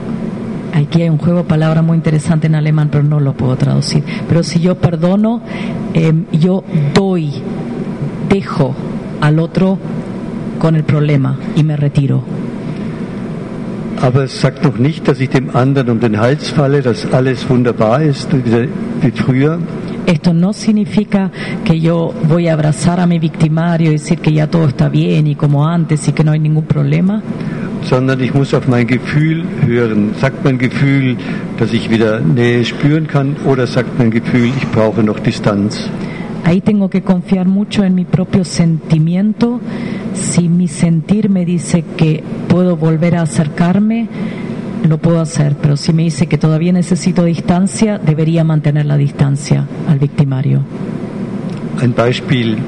[0.75, 4.03] aquí hay un juego de palabras muy interesante en alemán, pero no lo puedo traducir.
[4.29, 5.43] Pero si yo perdono,
[5.95, 6.65] eh, yo
[6.95, 7.31] doy,
[8.29, 8.75] dejo
[9.21, 9.79] al otro
[10.59, 12.23] con el problema y me retiro.
[14.01, 17.49] Aber es sagt noch nicht, dass ich dem anderen um den Hals falle, dass alles
[17.51, 18.69] wunderbar ist, wie
[19.01, 19.59] wie früher,
[20.07, 21.31] Esto no significa
[21.67, 25.27] que yo voy a abrazar a mi victimario y decir que ya todo está bien
[25.27, 27.23] y como antes y que no hay ningún problema,
[27.83, 30.15] sondern ich muss auf mein Gefühl hören.
[30.19, 31.19] Sagt mein Gefühl,
[31.59, 35.91] dass ich wieder Nähe spüren kann, oder sagt mein Gefühl, ich brauche noch Distanz?
[36.45, 39.61] Ahí tengo que confiar mucho en mi propio sentimiento.
[40.19, 44.09] Si mi sentir me dice que puedo volver a acercarme,
[44.87, 45.57] lo puedo hacer.
[45.61, 50.63] Pero si me dice que todavía necesito distancia, debería mantener la distancia al victimario.
[51.81, 52.59] Ein Beispiel.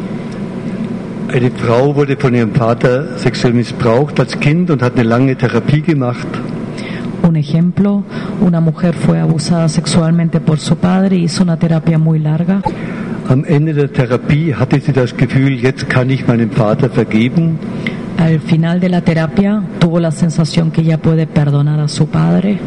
[1.32, 5.80] Eine Frau wurde von ihrem Vater sexuell missbraucht als Kind und hat eine lange Therapie
[5.80, 6.26] gemacht.
[7.22, 8.02] Un ejemplo,
[8.40, 12.62] una mujer fue abusada sexualmente por su padre y hizo una terapia muy larga.
[13.30, 17.60] Am Ende der Therapie hatte sie das Gefühl, jetzt kann ich meinem Vater vergeben.
[18.18, 22.58] Al final de la terapia tuvo la sensación que ya puede perdonar a su padre.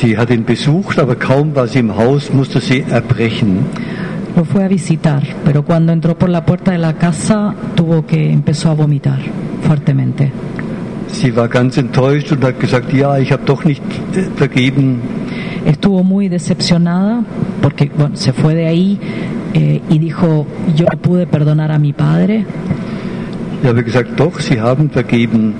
[0.00, 3.66] Sie hat ihn besucht, aber kaum war sie im Haus, musste sie erbrechen.
[4.36, 8.32] Lo fue a visitar, pero cuando entró por la puerta de la casa tuvo que
[8.32, 9.18] empezó a vomitar
[9.66, 10.30] fuertemente.
[11.08, 13.82] Sie war ganz enttäuscht und hat gesagt, ja, ich habe doch nicht
[14.36, 15.00] vergeben.
[15.66, 17.24] Estuvo muy decepcionada
[17.60, 18.98] porque bueno, se fue de ahí
[19.54, 22.44] eh, y dijo, yo no pude perdonar a mi padre.
[23.62, 25.54] Ich habe gesagt, doch, Sie haben vergeben.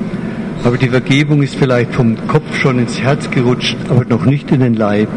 [0.65, 4.61] Aber die Vergebung ist vielleicht vom Kopf schon ins Herz gerutscht, aber noch nicht in
[4.61, 5.09] den Leib.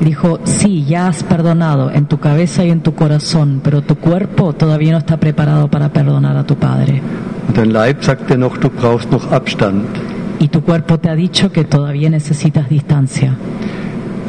[0.00, 4.52] Dijo, sí, ya has perdonado en tu cabeza y en tu corazón, pero tu cuerpo
[4.52, 7.02] todavía no está preparado para perdonar a tu padre.
[7.48, 9.86] Und dein Leib sagt dir noch, du brauchst noch Abstand.
[10.38, 13.36] Y tu cuerpo te ha dicho que todavía necesitas distancia.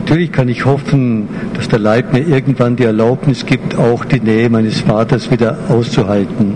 [0.09, 4.49] Natürlich kann ich hoffen, dass der Leib mir irgendwann die Erlaubnis gibt, auch die Nähe
[4.49, 6.55] meines Vaters wieder auszuhalten.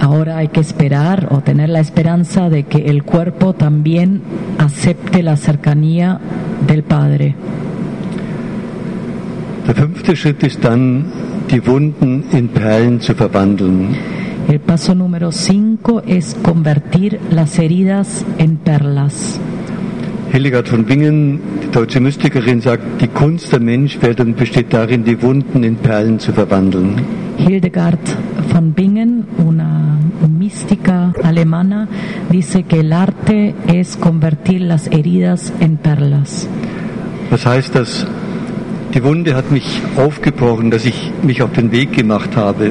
[0.00, 4.20] Ahora hay que esperar o tener la esperanza de que el cuerpo también
[4.58, 6.18] acepte la cercanía
[6.66, 7.36] del Padre.
[9.68, 11.04] Der fünfte Schritt ist dann,
[11.52, 13.94] die Wunden in Perlen zu verwandeln.
[14.48, 19.38] El paso número 5 es convertir las heridas en perlas.
[20.32, 21.40] Hildegard von Bingen,
[21.72, 27.00] deutsche Mystikerin, sagt, die Kunst der Menschwerdung besteht darin, die Wunden in Perlen zu verwandeln.
[27.38, 27.98] Hildegard
[28.52, 29.98] von Bingen, una
[30.28, 31.88] mística alemana,
[32.30, 36.48] dice que el arte es convertir las heridas en perlas.
[37.30, 38.06] Was heißt das?
[38.94, 42.70] Die Wunde hat mich aufgebrochen, dass ich mich auf den Weg gemacht habe.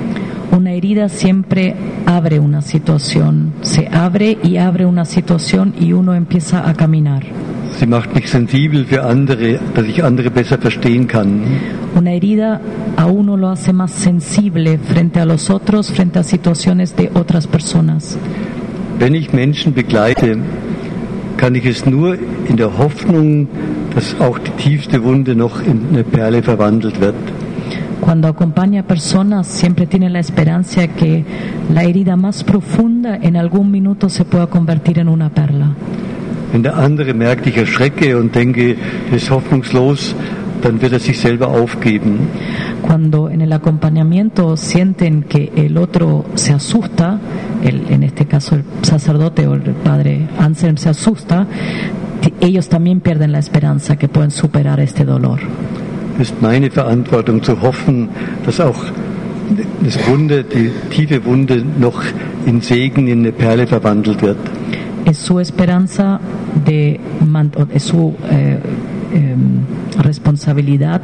[0.52, 1.74] Una herida siempre
[2.06, 7.24] abre una situación, se abre y abre una situación y uno empieza a caminar.
[7.80, 11.42] Sie macht mich sensibel für andere, dass ich andere besser verstehen kann.
[11.96, 12.62] Una herida
[12.96, 17.48] a uno lo hace más sensible frente a los otros, frente a situaciones de otras
[17.48, 18.18] personas.
[19.00, 20.38] Wenn ich Menschen begleite,
[21.38, 22.18] kann ich es nur
[22.48, 23.48] in der Hoffnung,
[23.96, 27.16] dass auch die tiefste Wunde noch in eine Perle verwandelt wird.
[28.00, 31.24] Cuando acompaña personas siempre tiene la esperanza que
[31.72, 35.76] la herida más profunda en algún minuto se pueda convertir en una perla.
[36.52, 38.76] Wenn der andere merkt, ich erschrecke und denke,
[39.10, 40.16] das ist hoffnungslos,
[40.62, 42.28] dann wird er sich selber aufgeben.
[42.82, 47.20] Cuando en el acompañamiento sienten que el otro se asusta,
[47.64, 51.48] el- en este caso el sacerdote o el padre Anselm se asusta,
[52.42, 55.40] ellos también pierden la esperanza que pueden superar este dolor.
[56.20, 58.10] Es ist meine Verantwortung zu hoffen,
[58.46, 58.84] dass auch
[59.84, 62.04] das Wunde, die tiefe Wunde noch
[62.46, 64.38] in Segen, in eine Perle verwandelt wird.
[65.06, 66.20] Es su esperanza
[66.66, 67.00] de
[67.74, 68.60] es su eh,
[69.14, 71.02] em, responsabilidad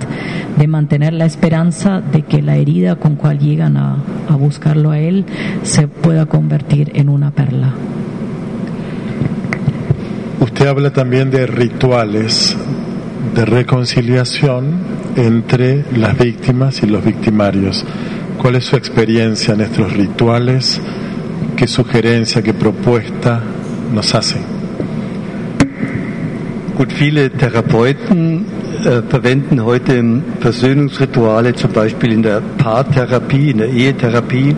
[0.57, 3.97] de mantener la esperanza de que la herida con cual llegan a,
[4.29, 5.25] a buscarlo a él
[5.63, 7.73] se pueda convertir en una perla.
[10.39, 12.55] Usted habla también de rituales
[13.33, 14.65] de reconciliación
[15.15, 17.85] entre las víctimas y los victimarios.
[18.37, 20.81] ¿Cuál es su experiencia en estos rituales?
[21.55, 23.41] ¿Qué sugerencia, qué propuesta
[23.93, 24.37] nos hace?
[26.77, 28.45] Gut, viele Therapeuten
[28.85, 34.55] äh, verwenden heute Versöhnungsrituale, zum Beispiel in der Paartherapie, in der Ehetherapie.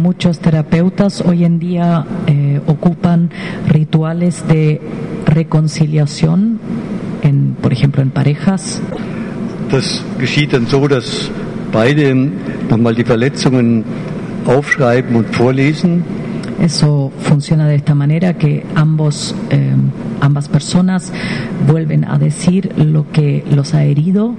[0.00, 3.30] Muchos terapeutas hoy en día eh, ocupan
[3.68, 4.80] rituales de
[5.26, 6.58] reconciliación,
[7.22, 8.80] en, por ejemplo, en parejas.
[9.70, 11.30] Das geschieht dann so, dass
[11.72, 12.14] beide
[12.68, 13.84] nochmal die Verletzungen
[14.46, 16.04] aufschreiben und vorlesen.
[16.60, 19.74] Eso funciona de esta manera que ambos, eh,
[20.20, 21.12] ambas personas
[21.66, 24.34] vuelven a decir lo que los ha herido,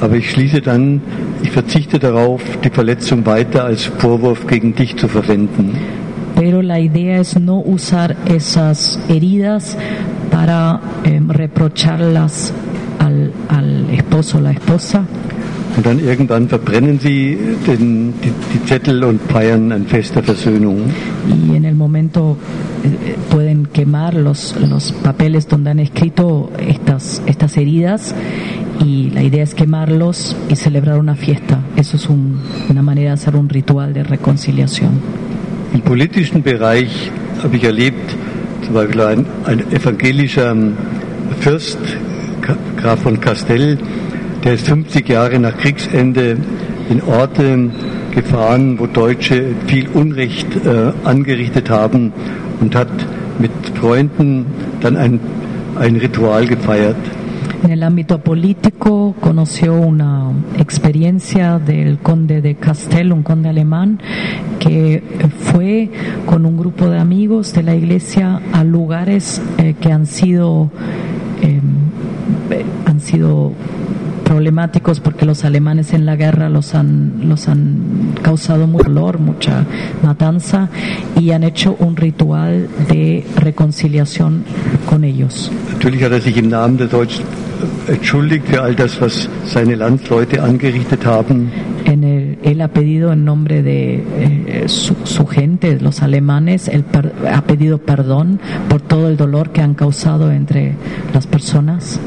[0.00, 1.00] Aber ich schließe dann,
[1.42, 5.76] ich verzichte darauf, die Verletzung weiter als Vorwurf gegen dich zu verwenden.
[6.36, 9.76] pero la idea es no usar esas heridas
[10.30, 12.52] para eh, reprocharlas
[13.00, 15.04] al, al esposo o la esposa.
[15.78, 20.90] Und dann irgendwann verbrennen sie den, die, die Zettel und feiern ein Fest der Versöhnung.
[21.52, 22.36] y en el momento
[22.84, 28.12] eh, pueden quemar los, los papeles donde han escrito estas, estas heridas
[28.84, 31.60] y la idea es quemarlos y celebrar una fiesta.
[31.76, 34.90] Eso es un- una manera de hacer un ritual de reconciliación.
[35.74, 37.08] Im politischen Bereich
[37.40, 38.16] habe ich erlebt,
[38.64, 40.56] zum Beispiel ein, ein evangelischer
[41.38, 41.78] Fürst,
[42.40, 43.78] Ka- Graf von Castell,
[44.44, 46.36] der ist 50 Jahre nach Kriegsende
[46.90, 47.70] in Orte
[48.14, 52.12] gefahren, wo Deutsche viel Unrecht äh, angerichtet haben
[52.60, 52.88] und hat
[53.38, 54.46] mit Freunden
[54.80, 55.20] dann ein,
[55.78, 56.96] ein Ritual gefeiert.
[57.62, 63.98] En el ámbito político conoció una experiencia del conde de Castel, un conde alemán,
[64.60, 65.02] que
[65.52, 65.90] fue
[66.24, 70.70] con un grupo de amigos de iglesia a lugares eh, que han sido
[71.42, 71.60] eh,
[72.86, 73.52] han sido
[74.28, 79.64] problemáticos porque los alemanes en la guerra los han los han causado mucho dolor, mucha
[80.02, 80.68] matanza
[81.18, 84.44] y han hecho un ritual de reconciliación
[84.88, 85.50] con ellos.
[85.72, 87.24] Natürlich hat er sich im Namen der Deutschen
[87.88, 91.50] entschuldigt für all das, was seine Landsleute angerichtet haben.
[91.86, 96.84] En el- él ha pedido en nombre de eh, su, su gente, los alemanes, él
[96.84, 100.74] per- ha pedido perdón por todo el dolor que han causado entre
[101.14, 101.98] las personas.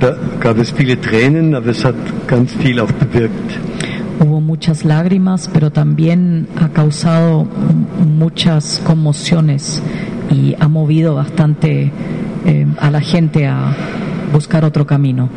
[0.00, 1.94] Da gab es viele Tränen, aber es hat
[2.26, 3.58] ganz viel auch bewirkt.
[4.20, 7.46] Hubo muchas lágrimas, pero también ha causado
[8.18, 9.82] muchas conmociones
[10.30, 11.90] y ha movido bastante
[12.46, 13.74] eh, a la gente a
[14.32, 15.28] buscar otro camino.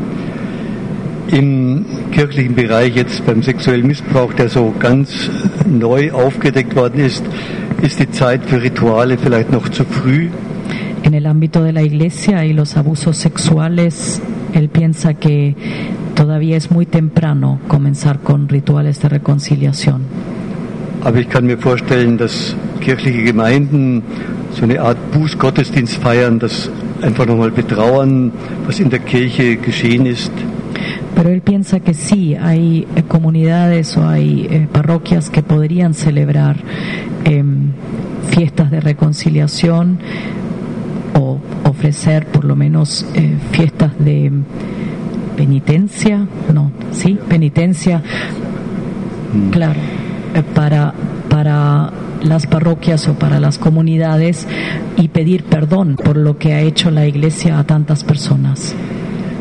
[1.32, 5.30] Im kirchlichen Bereich jetzt beim sexuellen Missbrauch, der so ganz
[5.68, 7.24] neu aufgedeckt worden ist,
[7.82, 10.30] ist die Zeit für Rituale vielleicht noch zu früh.
[11.10, 14.22] En el ámbito de la iglesia y los abusos sexuales,
[14.54, 15.56] él piensa que
[16.14, 20.04] todavía es muy temprano comenzar con rituales de reconciliación.
[21.04, 24.04] Aber ich kann mir vorstellen, dass kirchliche Gemeinden
[24.52, 26.70] so eine Art Bußgottesdienst feiern, das
[27.02, 28.32] einfach nochmal betrauern,
[28.68, 30.32] was in der Kirche geschehen ist.
[31.16, 36.58] Pero él piensa que sí, hay eh, comunidades o hay eh, parroquias que podrían celebrar
[37.26, 37.72] em,
[38.30, 39.98] fiestas de reconciliación
[41.80, 44.32] ofrecer por lo menos eh, fiestas de
[45.38, 48.04] penitencia, no, sí, penitencia,
[49.52, 49.80] claro,
[50.36, 50.94] eh, para,
[51.30, 54.46] para las parroquias o para las comunidades
[54.98, 58.76] y pedir perdón por lo que ha hecho la iglesia a tantas personas.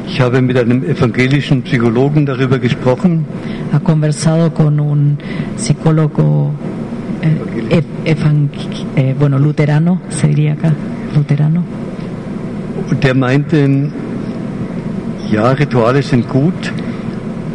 [0.06, 3.26] Ich habe mit einem evangelischen Psychologen darüber gesprochen.
[3.72, 5.18] Ha conversado con un
[5.56, 6.52] psicólogo
[7.20, 10.72] eh, eh, bueno, luterano, se diría acá,
[11.14, 11.87] luterano.
[12.90, 13.90] Und der meinte,
[15.30, 16.72] ja, Rituale sind gut,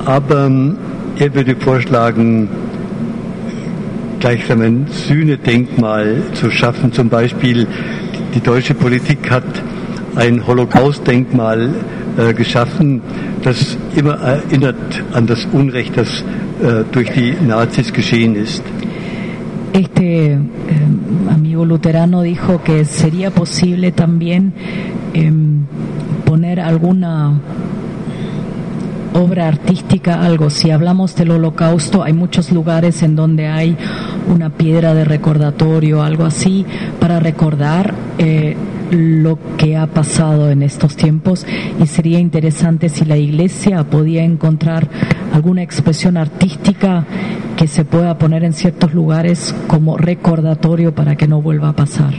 [0.06, 0.78] aber ähm,
[1.18, 2.50] er würde vorschlagen,
[4.20, 6.94] gleichsam ein Sühnedenkmal zu schaffen.
[6.94, 7.68] Zum Beispiel
[8.34, 9.44] die deutsche Politik hat
[10.16, 11.70] ein Holocaust-Denkmal
[12.18, 13.02] äh, geschaffen,
[13.44, 16.22] das immer erinnert an das Unrecht, das
[16.62, 18.64] äh, durch die Nazis geschehen ist.
[19.74, 20.38] Este eh,
[21.30, 24.54] amigo luterano dijo que sería posible también
[25.14, 25.66] em,
[26.26, 27.40] poner alguna
[29.14, 30.50] obra artística, algo.
[30.50, 33.78] Si hablamos del holocausto, hay muchos lugares en donde hay
[34.28, 36.66] una piedra de recordatorio, algo así,
[37.00, 38.56] para recordar eh,
[38.92, 41.46] lo que ha pasado en estos tiempos
[41.82, 44.88] y sería interesante si la iglesia podía encontrar
[45.34, 47.06] alguna expresión artística
[47.58, 52.14] que se pueda poner en ciertos lugares como recordatorio para que no vuelva a pasar.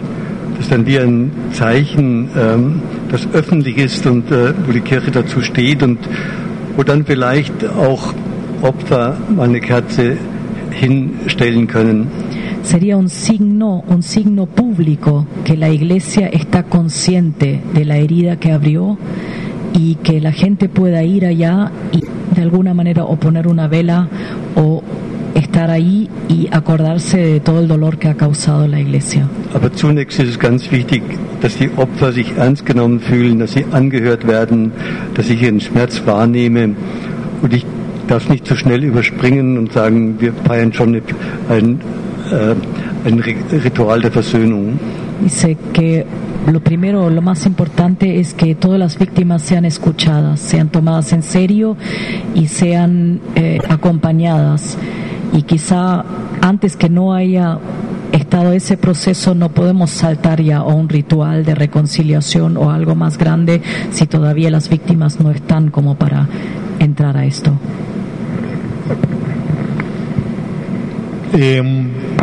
[0.57, 5.41] Das dann wie ein Zeichen, ähm, das öffentlich ist und äh, wo die Kirche dazu
[5.41, 5.99] steht und
[6.77, 8.15] wo dann vielleicht auch
[8.63, 10.17] Opfer mal eine Kerze
[10.71, 12.09] hinstellen können.
[12.63, 18.53] Sería un signo, un signo público que la iglesia está consciente de la herida que
[18.53, 18.97] abrió
[19.75, 22.01] y que la gente pueda ir allá y
[22.35, 24.09] de alguna manera o poner una vela
[24.57, 24.83] o
[25.35, 29.29] estar ahí y acordarse de todo el dolor que ha causado la iglesia.
[29.53, 31.03] Aber zunächst ist es ganz wichtig,
[31.41, 34.73] dass die Opfer sich ernst genommen fühlen, dass sie angehört werden,
[35.15, 36.75] dass ich ihren Schmerz wahrnehme.
[37.43, 37.67] Und ich
[38.09, 41.01] darf nicht zu schnell überspringen und sagen, wir feiern schon
[41.49, 41.81] ein,
[42.31, 42.55] äh,
[43.09, 44.79] ein Ritual der Versöhnung.
[45.21, 46.05] Dice que
[46.51, 51.23] lo primero, lo más importante es que todas las víctimas sean escuchadas, sean tomadas en
[51.23, 51.77] serio
[52.35, 54.77] y sean eh, acompañadas.
[55.33, 56.05] Y quizá
[56.41, 57.59] antes que no haya
[58.13, 63.19] estado ese proceso no podemos saltar ya a un ritual de reconciliación o algo más
[63.19, 63.61] grande
[63.91, 66.29] si todavía las víctimas no están como para
[66.79, 67.53] entrar a esto.
[71.33, 71.63] Eh,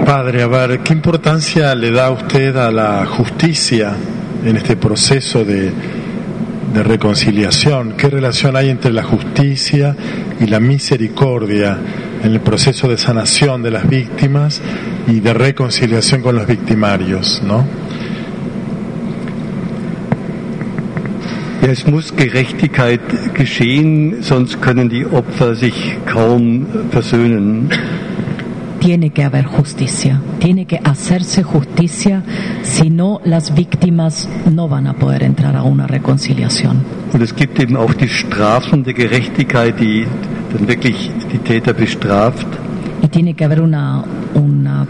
[0.06, 3.93] padre, a ver, ¿qué importancia le da usted a la justicia
[4.45, 5.72] en este proceso de,
[6.74, 7.93] de reconciliación?
[7.97, 9.95] ¿Qué relación hay entre la justicia
[10.39, 11.78] y la misericordia
[12.24, 14.61] en el proceso de sanación de las víctimas
[15.07, 17.65] y de reconciliación con los victimarios, ¿no?
[21.61, 23.01] Ja, es muss Gerechtigkeit
[23.36, 27.69] geschehen, sonst können die Opfer sich kaum versöhnen.
[28.80, 32.24] Tiene que haber justicia, tiene que hacerse justicia,
[32.63, 36.84] si no las víctimas no van a poder entrar a una reconciliación.
[37.13, 40.07] Und es gibt eben auch die strafende Gerechtigkeit, die
[40.54, 42.47] dann wirklich die Täter bestraft.
[43.04, 44.04] Y tiene que haber una,
[44.36, 44.86] una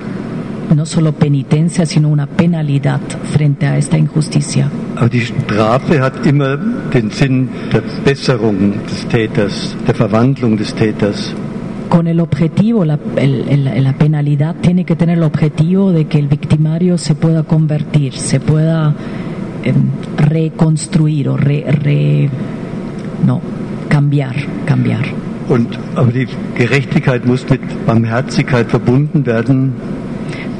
[0.75, 2.99] no solo penitencia, sino una penalidad
[3.31, 4.69] frente a esta injusticia.
[4.95, 6.57] Aber die Strafe hat immer
[6.93, 11.33] den Sinn der Besserung des Täters, der Verwandlung des Täters.
[11.89, 16.19] Con el objetivo, la, el- el- la penalidad tiene que tener el objetivo de que
[16.19, 18.93] el victimario se pueda convertir, se pueda
[19.63, 19.75] em,
[20.17, 22.29] reconstruir o re, re-
[23.25, 23.41] no,
[23.89, 24.35] cambiar,
[24.65, 25.03] cambiar.
[25.47, 29.73] Und, aber die Gerechtigkeit muss mit Barmherzigkeit verbunden werden.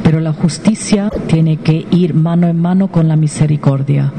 [0.04, 4.12] Pero la justicia tiene que ir mano en mano con la misericordia.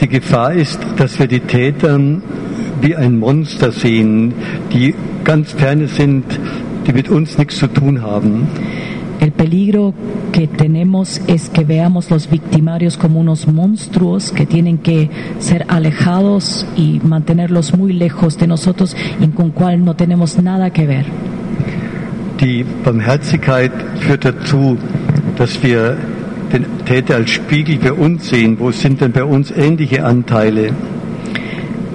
[0.00, 1.98] Die Gefahr ist, dass wir die Täter
[2.80, 4.34] wie ein Monster sehen,
[4.72, 6.24] die ganz ferne sind,
[6.86, 8.48] die mit uns nichts zu tun haben.
[9.20, 9.92] El peligro
[10.30, 16.66] que tenemos es que veamos los victimarios como unos monstruos que tienen que ser alejados
[16.76, 21.06] y mantenerlos muy lejos de nosotros y con cual no tenemos nada que ver.
[22.40, 23.70] Die Barmherzigkeit
[24.00, 24.78] führt dazu,
[25.36, 25.98] dass wir
[26.50, 28.58] den Täter als Spiegel für uns sehen.
[28.58, 30.72] Wo sind denn bei uns ähnliche Anteile?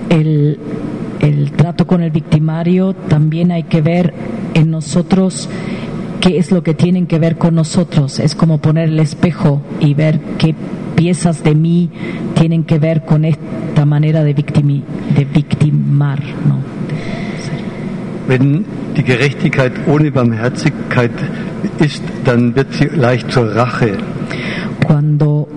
[0.09, 0.59] El,
[1.19, 4.13] el trato con el victimario también hay que ver
[4.53, 5.49] en nosotros
[6.25, 8.19] qué es lo que tienen que ver con nosotros.
[8.19, 10.55] Es como poner el espejo y ver qué
[10.95, 11.91] piezas de mí
[12.33, 14.83] tienen que ver con esta manera de, victimi,
[15.15, 16.19] de victimar.
[16.47, 16.57] ¿no?
[18.27, 18.65] Wenn
[18.95, 21.11] die Gerechtigkeit ohne Barmherzigkeit
[21.79, 23.95] ist, dann wird sie leicht zur Rache.
[24.83, 25.47] Cuando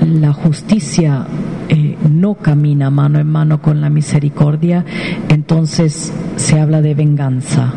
[0.00, 1.26] la justicia
[1.68, 4.82] eh, no camina mano en mano con la misericordia,
[5.28, 7.74] entonces se habla de venganza.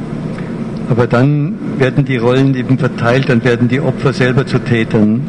[0.90, 5.22] Aber dann werden die Rollen eben verteilt, dann werden die Opfer selber zu Tätern.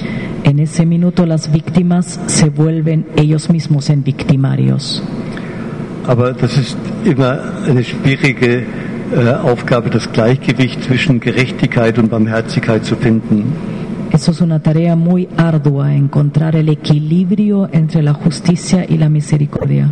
[0.42, 5.02] En ese minuto las víctimas se vuelven ellos mismos en victimarios.
[6.07, 8.64] Aber das ist immer eine schwierige
[9.12, 13.52] äh, Aufgabe, das Gleichgewicht zwischen Gerechtigkeit und Barmherzigkeit zu finden.
[14.11, 19.90] Eso es una tarea muy ardua, encontrar el equilibrio entre la justicia y la misericordia.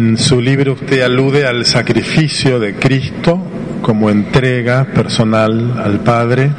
[0.00, 3.38] En su libro usted alude al sacrificio de Cristo
[3.82, 6.50] como entrega personal al Padre.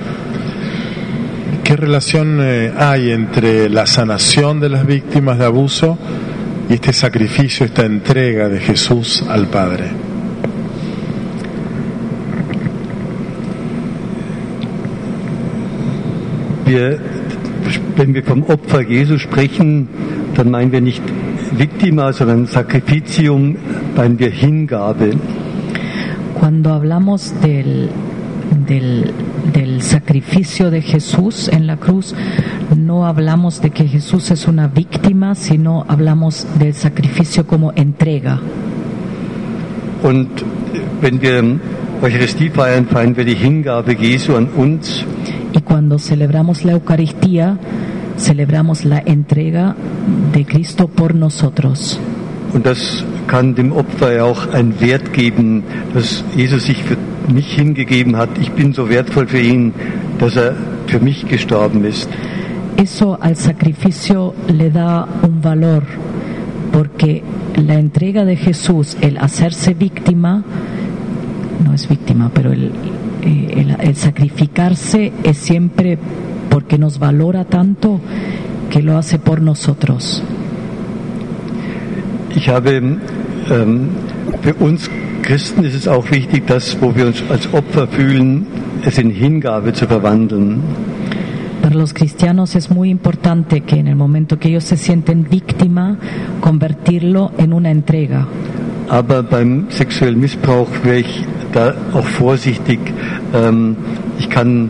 [1.64, 5.98] ¿Qué relación eh, hay entre la sanación de las víctimas de abuso
[6.70, 9.86] y este sacrificio, esta entrega de Jesús al Padre?
[16.68, 17.00] Wir,
[17.98, 19.88] wenn wir vom Opfer Jesu sprechen,
[20.36, 21.02] dann meinen wir nicht
[21.52, 23.56] Victima, sondern Sacrificium,
[23.96, 25.12] meinen wir Hingabe.
[26.40, 27.90] Cuando hablamos del,
[28.68, 29.14] del,
[29.54, 32.16] del sacrificio de Jesús en la cruz,
[32.78, 38.40] no hablamos de que Jesús es una víctima, sino hablamos del sacrificio como entrega.
[40.04, 40.30] Und
[41.02, 41.44] wenn wir
[42.02, 45.06] Eucharistie feiern, feiern wir die Hingabe Jesu an uns.
[45.54, 47.58] Y cuando celebramos la Eucaristía,
[48.18, 49.76] celebramos la entrega
[50.34, 52.00] de Cristo por nosotros.
[52.54, 56.98] Und das kann dem Opfer ja auch einen Wert geben, dass Jesus sich für
[57.32, 58.30] mich hingegeben hat.
[58.42, 59.74] Ich bin so wertvoll für ihn,
[60.20, 60.56] dass er
[60.88, 62.10] für mich gestorben ist.
[62.76, 65.84] Eso al sacrificio le da un valor,
[66.72, 67.22] porque
[67.56, 70.44] la entrega de Jesús, el hacerse víctima,
[71.64, 72.72] no es víctima, pero el,
[73.24, 75.98] eh, el, el sacrificarse es siempre
[76.52, 78.00] porque nos valora tanto
[78.70, 80.22] que lo hace por nosotros.
[82.36, 83.90] Ich habe, ähm,
[84.42, 84.90] für uns
[85.24, 86.44] Christen ist es auch wichtig,
[86.82, 88.46] wo wir uns als Opfer fühlen,
[88.86, 90.62] es in Hingabe zu verwandeln.
[91.62, 95.98] Para los cristianos es muy importante que en el momento que ellos se sienten víctima,
[96.42, 98.28] convertirlo en una entrega.
[98.90, 102.80] Aber beim sexuellen Missbrauch wäre ich da auch vorsichtig.
[103.34, 103.78] Ähm,
[104.20, 104.70] ich kann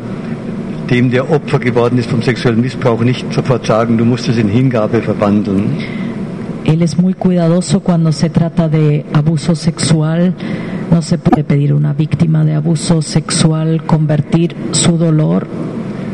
[0.91, 4.49] dem, der Opfer geworden ist vom sexuellen Missbrauch, nicht sofort sagen, du musst es in
[4.49, 5.77] Hingabe verwandeln.
[6.65, 10.35] Él es muy cuidadoso cuando se trata de abuso sexual.
[10.91, 15.47] No se puede pedir a una víctima de abuso sexual convertir su dolor,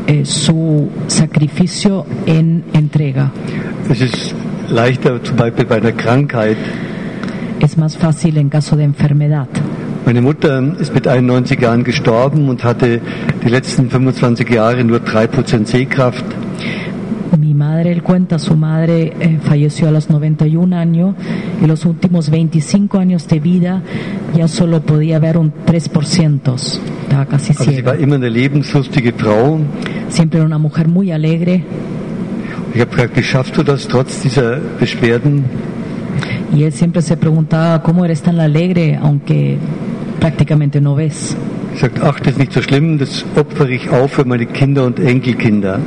[0.06, 3.30] eh, su sacrificio en entrega.
[3.90, 4.34] Es ist
[4.70, 6.56] leichter, zum Beispiel bei einer Krankheit.
[7.60, 9.48] Es más fácil en caso de enfermedad.
[10.08, 13.02] Meine Mutter ist mit 91 Jahren gestorben und hatte
[13.44, 16.24] die letzten 25 Jahre nur 3% Sehkraft.
[17.38, 21.14] Mi madre, él cuenta, su madre eh, falleció a los 91 años
[21.62, 23.82] y los últimos 25 años de vida
[24.34, 26.54] ya solo podía ver un 3%.
[26.54, 28.02] Estaba casi Aber sie war ciega.
[28.02, 29.60] immer eine lebenslustige Frau.
[30.08, 31.60] Siempre una mujer muy alegre
[32.72, 35.44] Ich habe gefragt, wie schaffst du das trotz dieser Beschwerden?
[36.56, 39.58] y él siempre se preguntaba cómo eres tan alegre aunque
[40.20, 41.36] prácticamente no ves.
[41.74, 44.84] Ich sagte, ach, das ist nicht so schlimm, das opfere ich auf für meine Kinder
[44.84, 45.80] und Enkelkinder.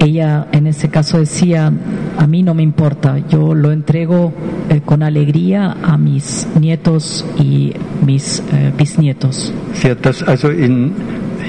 [0.00, 1.72] Ella en ese caso decía,
[2.16, 4.32] a mí no me importa, yo lo entrego
[4.70, 7.74] eh, con alegría a mis nietos y
[8.06, 9.52] mis eh, bisnietos.
[9.74, 10.92] Sie hat das also in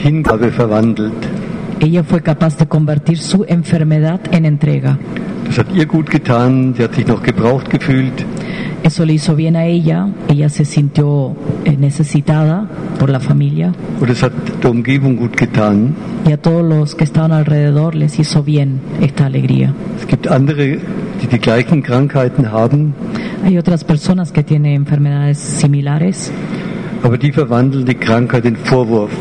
[0.03, 1.13] Hingabe verwandelt.
[1.79, 4.97] Ella fue capaz de convertir su enfermedad en entrega.
[5.45, 8.25] Das hat ihr gut getan, sie hat sich noch gebraucht gefühlt.
[8.83, 12.67] Eso le hizo bien a ella, ella se sintió eh, necesitada
[12.97, 15.95] por la familia Und es hat der Umgebung gut getan.
[16.27, 19.73] y a todos los que estaban alrededor les hizo bien esta alegría.
[19.99, 20.79] Es gibt andere,
[21.21, 22.93] die die gleichen Krankheiten haben,
[23.43, 26.31] Hay otras personas que tienen enfermedades similares
[27.03, 29.11] Aber die verwandeln die Krankheit in Vorwurf.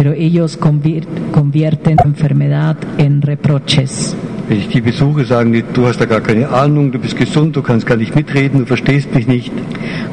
[0.00, 4.16] Pero ellos convier- convierten enfermedad en reproches.
[4.48, 7.54] Wenn ich die besuche, sagen die, du hast da gar keine Ahnung, du bist gesund,
[7.54, 9.52] du kannst gar nicht mitreden, du verstehst mich nicht.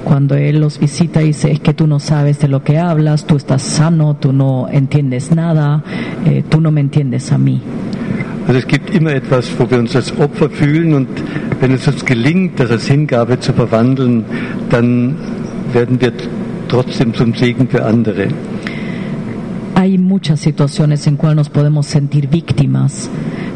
[0.03, 3.37] Cuando él los visita dice, es que tú no sabes de lo que hablas, tú
[3.37, 5.81] estás sano, tú no entiendes nada,
[6.25, 7.61] eh, tú no me entiendes a mí.
[8.45, 11.07] Also es gibt immer etwas, wo wir uns als Opfer fühlen und
[11.61, 14.25] wenn es uns gelingt, das als Hingabe zu verwandeln,
[14.69, 15.15] dann
[15.71, 16.11] werden wir
[16.67, 18.27] trotzdem zum Segen für andere.
[19.77, 23.11] Hay muchas situaciones en cuales nos podemos sentir víctimas,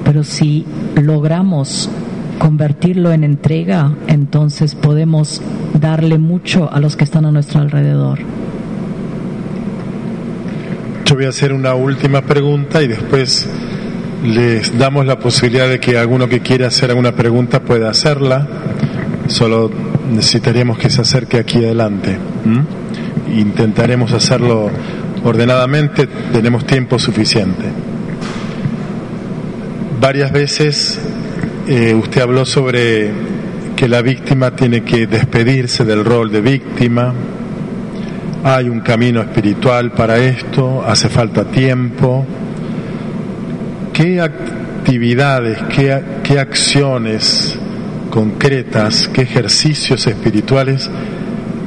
[0.06, 1.90] pero si logramos
[2.38, 5.42] convertirlo en entrega, entonces podemos
[5.80, 8.20] darle mucho a los que están a nuestro alrededor.
[11.06, 13.50] Yo voy a hacer una última pregunta y después
[14.24, 18.48] les damos la posibilidad de que alguno que quiera hacer alguna pregunta pueda hacerla.
[19.26, 19.72] Solo
[20.14, 22.16] necesitaríamos que se acerque aquí adelante.
[22.46, 22.64] ¿m?
[23.40, 24.70] Intentaremos hacerlo
[25.24, 27.66] ordenadamente, tenemos tiempo suficiente.
[30.00, 31.00] Varias veces
[31.68, 33.12] eh, usted habló sobre
[33.76, 37.14] que la víctima tiene que despedirse del rol de víctima,
[38.44, 42.26] hay un camino espiritual para esto, hace falta tiempo.
[43.94, 47.58] ¿Qué actividades, qué, qué acciones
[48.10, 50.90] concretas, qué ejercicios espirituales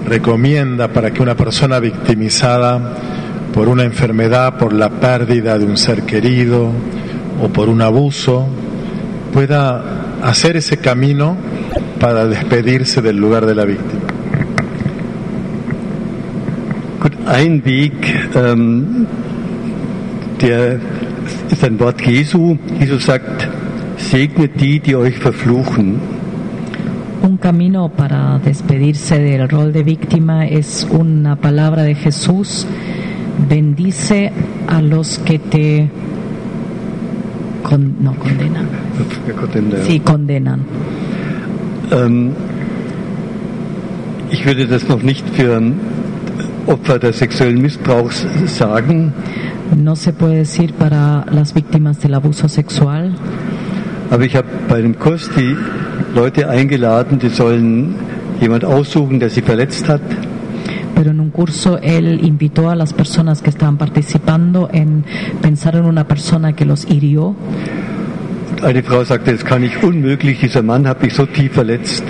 [0.07, 3.14] recomienda para que una persona victimizada
[3.55, 6.73] por una enfermedad, por la pérdida de un ser querido
[7.41, 8.49] o por un abuso,
[9.33, 11.37] pueda hacer ese camino
[12.01, 14.03] para despedirse del lugar de la víctima?
[17.01, 17.93] Gut, ein Weg,
[18.35, 19.07] ähm,
[20.41, 20.81] der
[21.51, 22.57] ist ein Wort Jesu.
[22.81, 23.49] Jesus sagt,
[23.99, 26.01] segnet die, die euch verfluchen.
[27.23, 32.67] Un camino para despedirse del rol de víctima es una palabra de Jesús.
[33.49, 34.31] Bendice
[34.69, 35.89] a los que te
[37.63, 38.67] con- no condenan.
[39.87, 40.61] Sí, condenan.
[41.93, 42.31] Ähm,
[44.31, 45.61] ich würde das noch nicht für
[46.67, 49.13] Opfer des sexuellen Missbrauchs sagen,
[49.77, 53.13] No se puede decir para las víctimas del abuso sexual,
[54.11, 55.57] aber ich habe bei dem Kurs die
[56.15, 57.95] Leute eingeladen, die sollen
[58.41, 60.03] jemand aussuchen, der sie verletzt hat.
[60.95, 65.05] Pero en un curso él invitó a las personas que estaban participando en
[65.41, 67.35] pensar en una persona que los hirió.
[68.63, 72.05] Eine Frau sagte, das kann ich unmöglich, dieser Mann hat mich so tief verletzt.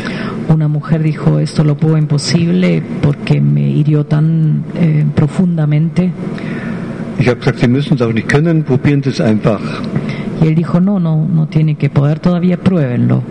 [0.49, 6.13] Una mujer dijo, esto lo puedo imposible porque me hirió tan eh, profundamente.
[7.19, 9.61] Ich habe gesagt, Sie müssen es auch nicht können, probieren Sie es einfach.
[10.43, 13.23] Y él dijo, no, no, no tiene que poder, todavía pruébenlo.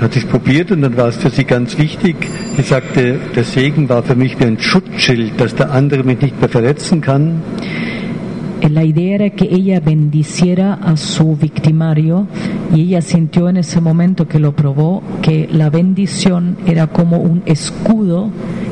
[0.00, 2.16] Hat es probiert und dann war es für sie ganz wichtig.
[2.56, 6.38] Sie sagte, der Segen war für mich wie ein Schutzschild, dass der andere mich nicht
[6.38, 7.42] mehr verletzen kann.
[8.68, 12.26] La idea era que ella bendiciera a su victimario
[12.74, 17.42] y ella sintió en ese momento que lo probó que la bendición era como un
[17.46, 18.30] escudo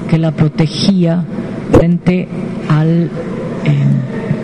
[0.09, 1.25] que la protegía
[1.71, 2.27] frente
[2.69, 3.11] al, eh,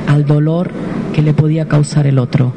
[0.07, 0.71] al dolor
[1.13, 2.53] que le podía causar el otro.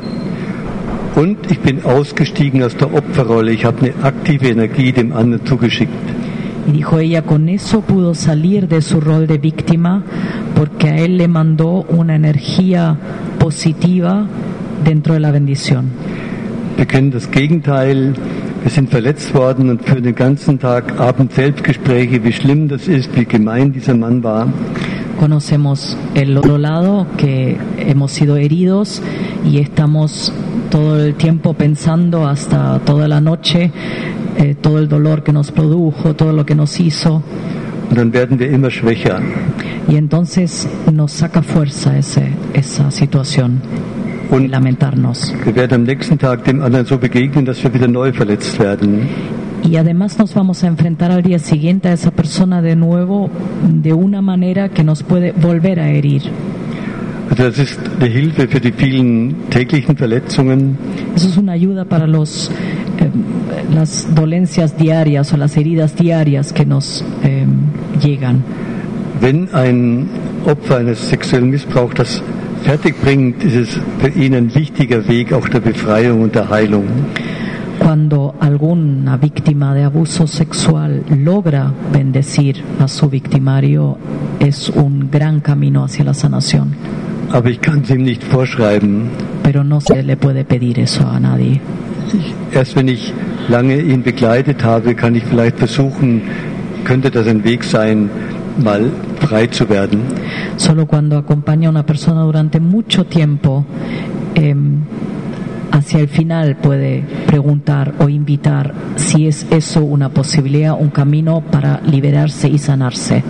[1.16, 3.51] Und ich bin ausgestiegen aus der Opferrolle.
[3.51, 5.91] Ich habe eine aktive Energie dem anderen zugeschickt.
[6.68, 10.01] Y dijo ella, con eso pudo salir de su rol de víctima
[10.55, 12.97] porque a él le mandó una energía
[13.38, 14.26] positiva
[14.84, 15.91] dentro de la bendición.
[16.78, 18.14] Wir kennen das Gegenteil.
[18.64, 23.14] Wir sind verletzt worden und führen den ganzen Tag Abend Selbstgespräche, wie schlimm das ist,
[23.16, 24.47] wie gemein dieser Mann war.
[25.20, 29.01] Conocemos el otro lado, que hemos sido heridos
[29.46, 30.34] y estamos
[30.70, 33.72] todo el tiempo pensando hasta toda la noche
[34.38, 37.22] eh, todo el dolor que nos produjo, todo lo que nos hizo.
[39.88, 43.62] Y entonces nos saca fuerza ese, esa situación,
[44.32, 45.34] Und lamentarnos.
[49.64, 53.30] Y además nos vamos a enfrentar al día siguiente a esa persona de nuevo
[53.70, 56.24] de una manera que nos puede volver a herir.
[57.34, 60.78] Also das ist eine Hilfe für die vielen täglichen Verletzungen.
[61.16, 62.52] Eso es una ayuda para los,
[63.00, 67.48] eh, las dolencias diarias o las heridas diarias que nos eh,
[68.00, 68.44] llegan.
[69.20, 70.10] Wenn ein
[70.46, 72.22] Opfer eines sexuellen Missbrauchs das
[72.62, 76.86] fertig bringt, ist es für ihn ein wichtiger Weg auch der Befreiung und der Heilung.
[77.80, 83.98] Cuando alguna víctima de abuso sexual logra bendecir a su victimario,
[84.40, 87.03] es un gran camino hacia la sanación.
[87.32, 89.09] Aber ich kann es ihm nicht vorschreiben.
[89.43, 91.59] Pero no se le puede pedir eso a nadie.
[92.51, 93.13] Erst wenn ich
[93.49, 96.21] lange ihn begleitet habe, kann ich vielleicht versuchen,
[96.84, 98.09] könnte das ein Weg sein,
[98.57, 100.01] mal befreit zu werden.
[100.57, 103.65] Solo cuando acompaña a una persona durante mucho tiempo,
[104.36, 104.55] eh,
[105.71, 111.82] hacia el final puede preguntar o invitar si es eso una posibilidad, un camino para
[111.82, 113.24] liberarse y sanarse.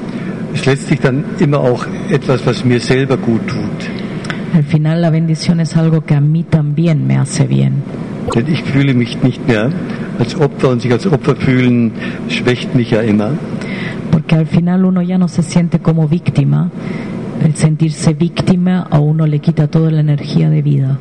[0.54, 3.89] Ist letztlich dann immer auch etwas, was mir selber gut tut.
[4.54, 7.82] Al final la bendición es algo que a mí también me hace bien.
[8.36, 9.72] Denn ich fühle mich nicht mehr
[10.20, 11.91] als Opfer und sich als Opfer fühlen
[12.30, 13.32] schwächt mich ja immer.
[14.12, 16.70] Porque al final uno ya no se siente como víctima.
[17.43, 20.97] El sentirse víctima a uno le quita toda la energía de vida.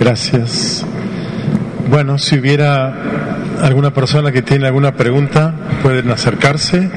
[0.00, 0.86] Gracias.
[1.90, 2.94] Bueno, si hubiera
[3.60, 6.90] alguna persona que tiene alguna pregunta, pueden acercarse.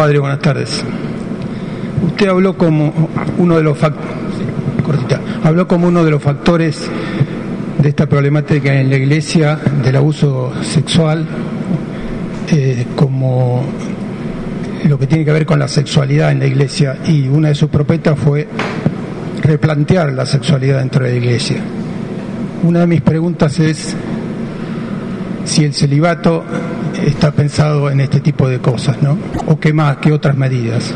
[0.00, 0.82] Padre, buenas tardes.
[2.06, 2.90] Usted habló como
[3.36, 4.08] uno de los factores,
[5.44, 6.88] habló como uno de los factores
[7.76, 11.26] de esta problemática en la iglesia del abuso sexual,
[12.50, 13.62] eh, como
[14.88, 16.96] lo que tiene que ver con la sexualidad en la iglesia.
[17.06, 18.48] Y una de sus propuestas fue
[19.42, 21.58] replantear la sexualidad dentro de la iglesia.
[22.62, 23.94] Una de mis preguntas es
[25.44, 26.42] si el celibato
[27.06, 29.16] está pensado en este tipo de cosas, ¿no?
[29.46, 30.92] O qué más, qué otras medidas.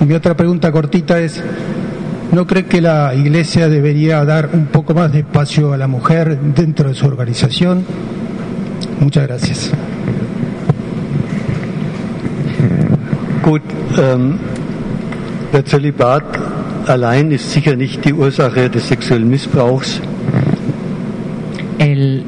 [0.00, 1.42] Y mi otra pregunta cortita es,
[2.32, 6.38] ¿no cree que la Iglesia debería dar un poco más de espacio a la mujer
[6.38, 7.84] dentro de su organización?
[9.00, 9.70] Muchas gracias.
[13.44, 13.62] Gut,
[13.96, 14.38] ähm,
[15.52, 16.24] der Zölibat
[16.88, 20.00] allein ist sicher nicht die Ursache des sexuellen Missbrauchs.
[21.78, 22.24] El,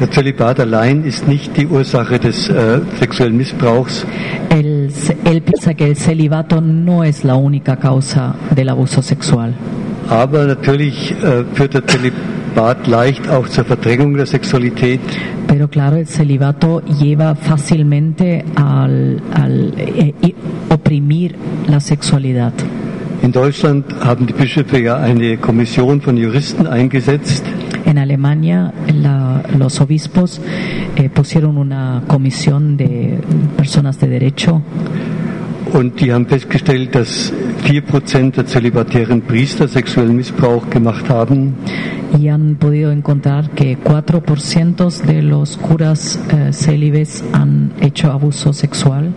[0.00, 4.06] Der Zölibat allein ist nicht die Ursache des äh, sexuellen Missbrauchs.
[4.50, 4.90] el-
[5.24, 9.54] él piensa que el celibato no es la única causa del abuso sexual.
[10.08, 15.00] Aber natürlich äh, führt der Zölibat leicht auch zur Verdrängung der Sexualität.
[15.48, 20.34] Pero claro, el celibato lleva fácilmente al, al, eh, eh,
[20.70, 21.34] oprimir
[21.66, 22.52] la sexualidad.
[23.20, 27.42] In Deutschland haben die Bischöfe ja eine Kommission von Juristen eingesetzt,
[27.88, 30.40] En Alemania, la- los obispos
[30.96, 33.18] eh, pusieron una comisión de
[33.56, 34.62] personas de derecho
[35.72, 37.30] Und die haben festgestellt, dass
[37.66, 41.54] 4% der zölibatären Priester sexuellen Missbrauch gemacht haben.
[42.18, 49.12] y han podido encontrar que 4% de los curas eh, célibes han hecho abuso sexual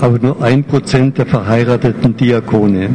[0.00, 2.88] aber nur 1% der verheirateten Diakone.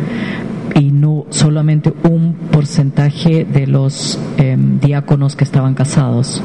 [0.80, 6.42] y no solamente un porcentaje de los eh, diáconos que estaban casados.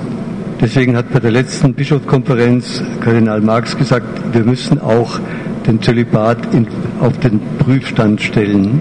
[0.61, 5.21] Deswegen hat bei der letzten Bischofskonferenz Kardinal Marx gesagt, wir müssen auch
[5.67, 6.67] den Zölibat in,
[7.01, 8.81] auf den Prüfstand stellen.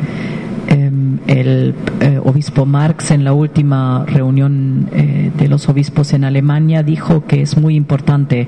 [0.68, 0.86] Eh,
[1.28, 7.26] el eh, obispo Marx en la última reunión eh, de los obispos en Alemania dijo
[7.26, 8.48] que es muy importante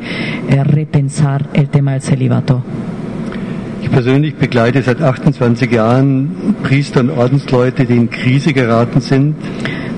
[0.49, 2.63] eh, repensar el tema del celibato.
[3.81, 9.35] Ich persönlich begleite seit 28 Jahren Priester und Ordensleute, die in Krise geraten sind.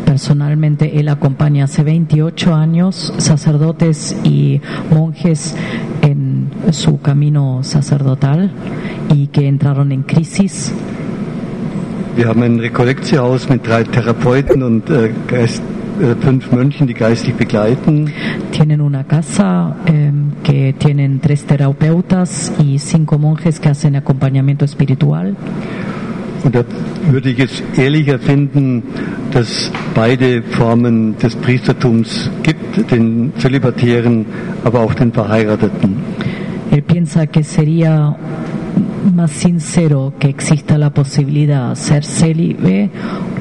[0.05, 4.59] Personalmente, él acompaña hace 28 años sacerdotes y
[4.89, 5.55] monjes
[6.01, 8.51] en su camino sacerdotal
[9.13, 10.73] y que entraron en crisis.
[12.15, 15.61] Wir haben ein Rekollektiehaus mit drei Therapeuten und äh, Geist,
[16.01, 18.11] äh, fünf Mönchen, die geistlich begleiten.
[18.51, 20.11] Tienen una casa eh,
[20.49, 25.35] que tienen tres terapeutas y cinco monjes que hacen acompañamiento espiritual.
[26.43, 26.63] Und da
[27.11, 28.81] würde ich es ehrlicher finden,
[29.31, 34.25] dass beide Formen des Priestertums gibt, den Zölibatären,
[34.63, 35.97] aber auch den Verheirateten.
[36.71, 38.15] Él piensa que sería
[39.13, 42.89] más sincero que exista la posibilidad de ser célibe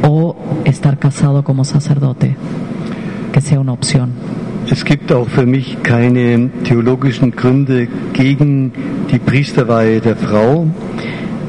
[0.03, 2.37] o estar casado como sacerdote,
[3.33, 4.11] que sea una opción.
[4.71, 8.73] Es gibt auch für mich keine theologischen Gründe gegen
[9.11, 10.67] die Priesterweihe der Frau.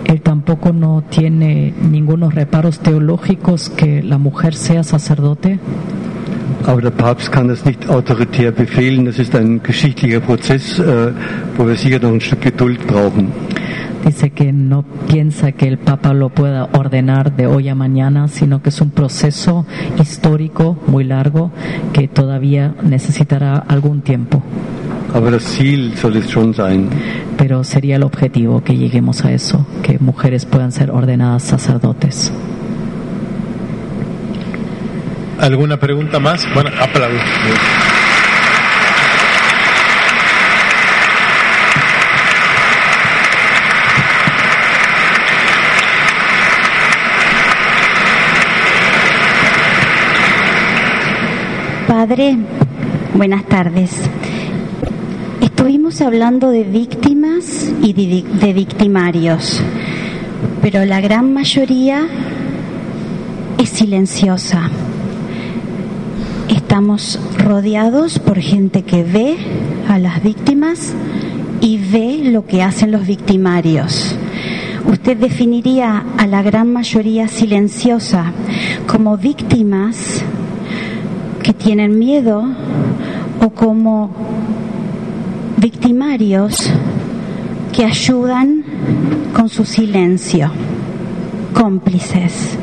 [0.05, 5.59] Él tampoco no tiene ningunos reparos teológicos que la mujer sea sacerdote,
[6.65, 9.05] Aber der Papst kann das nicht autoritär befehlen.
[9.05, 11.11] Das ist ein geschichtlicher Prozess, äh,
[11.55, 13.31] wo wir sicher noch ein Stück Geduld brauchen.
[14.05, 18.61] Dice que no piensa que el Papa lo pueda ordenar de hoy a mañana, sino
[18.61, 19.65] que es un proceso
[19.99, 21.51] histórico muy largo
[21.93, 24.41] que todavía necesitará algún tiempo.
[27.37, 32.31] Pero sería el objetivo que lleguemos a eso, que mujeres puedan ser ordenadas sacerdotes.
[35.39, 36.45] ¿Alguna pregunta más?
[36.53, 37.98] Bueno, aplausos.
[52.09, 52.37] Padre,
[53.13, 53.91] buenas tardes.
[55.41, 59.61] Estuvimos hablando de víctimas y de, victimarios,
[60.59, 62.07] pero la gran mayoría
[63.59, 64.71] es silenciosa.
[66.47, 69.37] Estamos rodeados por gente que ve
[69.87, 70.95] a las víctimas
[71.61, 74.15] y ve lo que hacen los victimarios.
[74.87, 78.33] ¿Usted definiría a la gran mayoría silenciosa
[78.87, 80.23] como víctimas
[81.49, 82.43] que tienen miedo
[83.41, 84.11] o como
[85.57, 86.71] victimarios
[87.73, 88.63] que ayudan
[89.33, 90.51] con su silencio,
[91.53, 92.55] cómplices?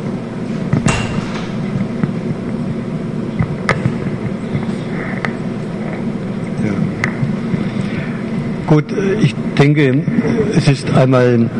[8.68, 8.84] Gut,
[9.20, 10.04] ich denke,
[10.56, 11.50] es ist einmal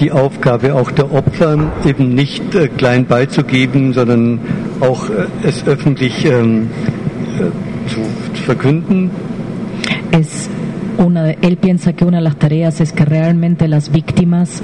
[0.00, 4.40] die Aufgabe auch der Opfer, eben nicht äh, klein beizugeben, sondern
[4.82, 6.68] auch äh, es öffentlich ähm,
[7.38, 8.00] äh, zu,
[8.44, 9.10] verkünden.
[10.10, 10.50] Es
[10.98, 14.62] una él piensa que una de las tareas es que realmente las víctimas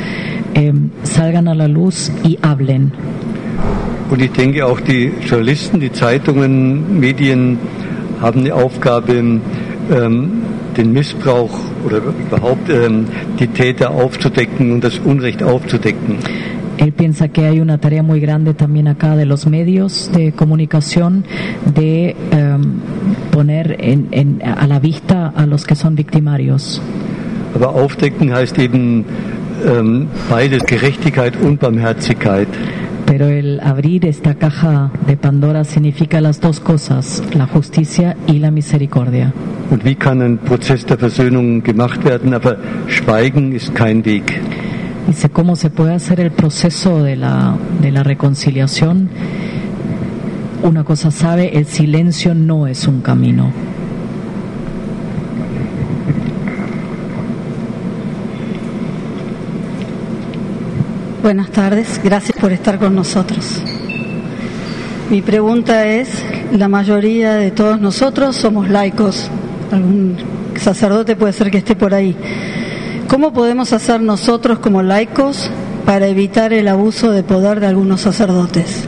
[0.54, 0.72] eh,
[1.04, 2.92] salgan a la luz y hablen.
[4.10, 7.58] Und ich denke auch die Journalisten, die Zeitungen, Medien
[8.20, 10.30] haben eine Aufgabe, ähm,
[10.76, 13.06] den Missbrauch oder überhaupt ähm,
[13.38, 16.18] die Täter aufzudecken und das Unrecht aufzudecken.
[16.78, 21.24] Él piensa que hay una tarea muy grande también acá de los medios de comunicación
[21.74, 22.56] de eh,
[23.32, 26.80] poner en- en- a la vista a los que son victimarios.
[27.54, 29.04] Aber aufdecken heißt eben
[29.66, 32.46] ähm, beides, Gerechtigkeit und Barmherzigkeit.
[33.06, 38.50] Pero el abrir esta caja de Pandora significa las dos cosas, la justicia y la
[38.50, 39.32] misericordia.
[39.70, 42.34] Und wie kann ein Prozess der Versöhnung gemacht werden?
[42.34, 42.56] Aber
[42.86, 44.40] Schweigen ist kein Weg.
[45.08, 49.08] Dice, ¿cómo se puede hacer el proceso de la, de la reconciliación?
[50.62, 53.50] Una cosa sabe, el silencio no es un camino.
[61.22, 63.62] Buenas tardes, gracias por estar con nosotros.
[65.08, 66.22] Mi pregunta es,
[66.52, 69.30] la mayoría de todos nosotros somos laicos,
[69.72, 70.18] algún
[70.56, 72.14] sacerdote puede ser que esté por ahí.
[73.08, 75.50] ¿Cómo podemos hacer nosotros como laicos
[75.86, 78.86] para evitar el abuso de poder de algunos sacerdotes?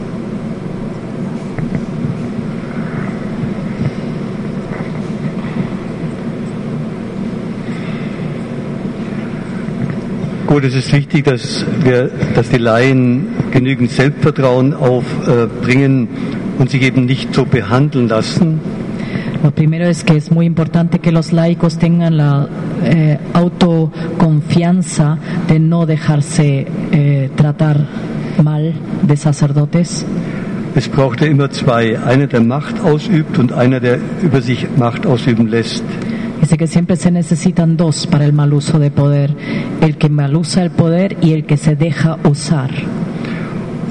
[10.47, 16.09] Gut, es ist wichtig, dass wir, dass die Laien genügend Selbstvertrauen aufbringen
[16.59, 18.61] und sich eben nicht so behandeln lassen,
[19.43, 22.47] Lo primero es que es muy importante que los laicos tengan la
[22.85, 25.19] eh, autoconfianza
[25.49, 27.87] de no dejarse eh, tratar
[28.43, 30.05] mal de sacerdotes.
[30.75, 31.99] Es braucht ja immer zwei.
[31.99, 35.85] Einer, der Macht ausübt und einer, der über sich Macht ausüben lässt.
[36.43, 39.31] Dice que siempre se necesitan dos para el mal uso de poder,
[39.81, 42.71] el que mal usa el poder y el que se deja usar.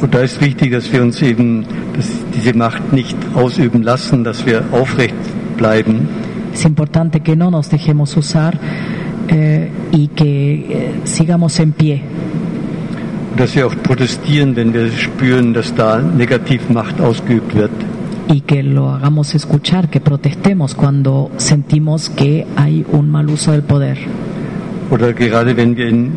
[0.01, 1.65] Und da ist wichtig, dass wir uns eben
[1.95, 5.13] dass diese Macht nicht ausüben lassen, dass wir aufrecht
[5.59, 6.07] bleiben
[6.53, 8.53] Es importante que no nos dejemos usar
[9.27, 12.01] eh, y que eh, sigamos en pie.
[13.37, 17.71] dass wir auch protestieren, wenn wir spüren, dass da negativ Macht ausgeübt wird.
[18.27, 23.63] y que lo hagamos escuchar, que protestemos cuando sentimos que hay un mal uso del
[23.63, 23.97] poder.
[24.91, 26.11] Oder gerade wenn wir in,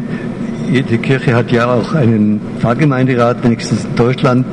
[0.70, 4.46] jede Kirche hat ja auch einen Pfarrgemeinderat, wenigstens in Deutschland,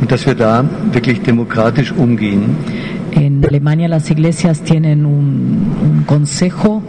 [0.00, 2.56] und dass wir da wirklich demokratisch umgehen.
[3.16, 6.82] En Alemania las iglesias tienen un, consejo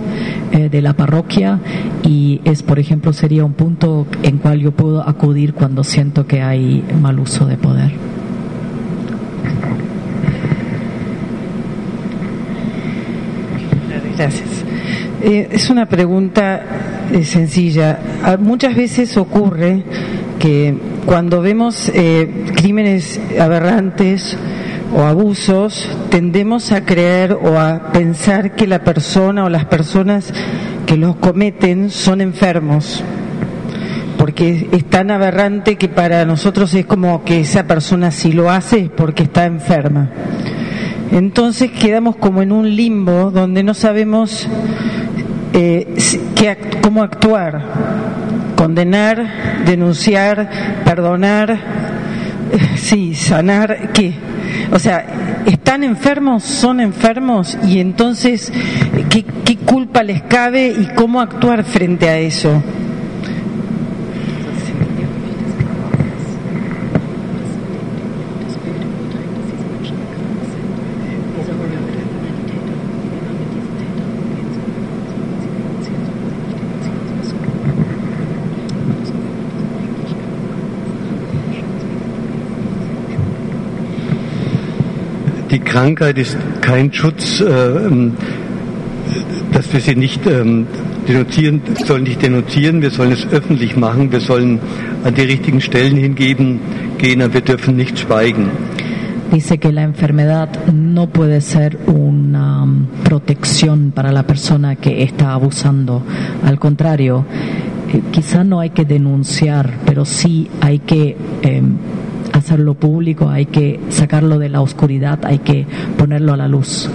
[0.52, 1.60] eh, de la parroquia
[2.04, 6.42] y es, por ejemplo, sería un punto en cual yo puedo acudir cuando siento que
[6.42, 7.94] hay mal uso de poder.
[14.18, 14.66] Gracias.
[15.24, 16.62] Eh, es una pregunta
[17.14, 18.00] eh, sencilla.
[18.22, 19.84] Ah, Muchas veces ocurre
[20.40, 20.76] que
[21.06, 21.90] cuando vemos
[22.54, 24.38] crímenes aberrantes
[24.96, 30.34] o abusos, tendemos a creer o a pensar que la persona o las personas
[30.86, 33.04] que los cometen son enfermos
[34.18, 38.80] porque es tan aberrante que para nosotros es como que esa persona si lo hace
[38.80, 40.10] es porque está enferma.
[41.12, 44.48] Entonces quedamos como en un limbo donde no sabemos
[45.54, 45.96] eh,
[46.36, 47.62] qué cómo actuar,
[48.56, 50.50] condenar, denunciar,
[50.84, 51.58] perdonar,
[52.76, 54.14] sí, sanar, ¿qué?
[54.72, 56.44] O sea, ¿están enfermos?
[56.44, 57.58] ¿Son enfermos?
[57.68, 58.52] Y entonces,
[59.10, 62.62] ¿qué, qué culpa les cabe y cómo actuar frente a eso?
[85.68, 87.46] Krankheit ist kein Schutz, äh,
[89.52, 90.66] dass wir sie nicht ähm,
[91.08, 94.60] denunzieren, sollen nicht denunzieren, wir sollen es öffentlich machen, wir sollen
[95.04, 96.60] an die richtigen Stellen hingeben,
[96.98, 98.50] gehen, aber wir dürfen nicht schweigen.
[99.32, 102.66] Dice que la enfermedad no puede ser una
[103.04, 106.02] protección para la persona que está abusando.
[106.46, 107.26] Al contrario,
[107.94, 111.62] eh, quizá no hay que denunciar, pero sí hay que eh,
[112.38, 115.66] hacerlo público, hay que sacarlo de la oscuridad, hay que
[115.98, 116.90] ponerlo a la luz.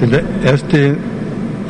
[0.00, 0.96] Der erste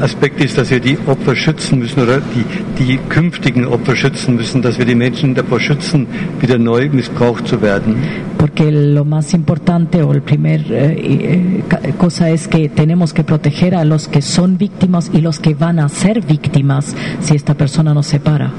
[0.00, 2.44] Aspekt ist, dass wir die Opfer schützen müssen oder die,
[2.84, 6.08] die künftigen Opfer schützen müssen, dass wir die Menschen davor schützen,
[6.40, 7.96] wieder neu missbraucht zu werden.
[8.36, 13.76] Porque lo más importante o el primer eh, eh, cosa es que tenemos que proteger
[13.76, 17.94] a los que son víctimas y los que van a ser víctimas si esta persona
[17.94, 18.52] nos separa.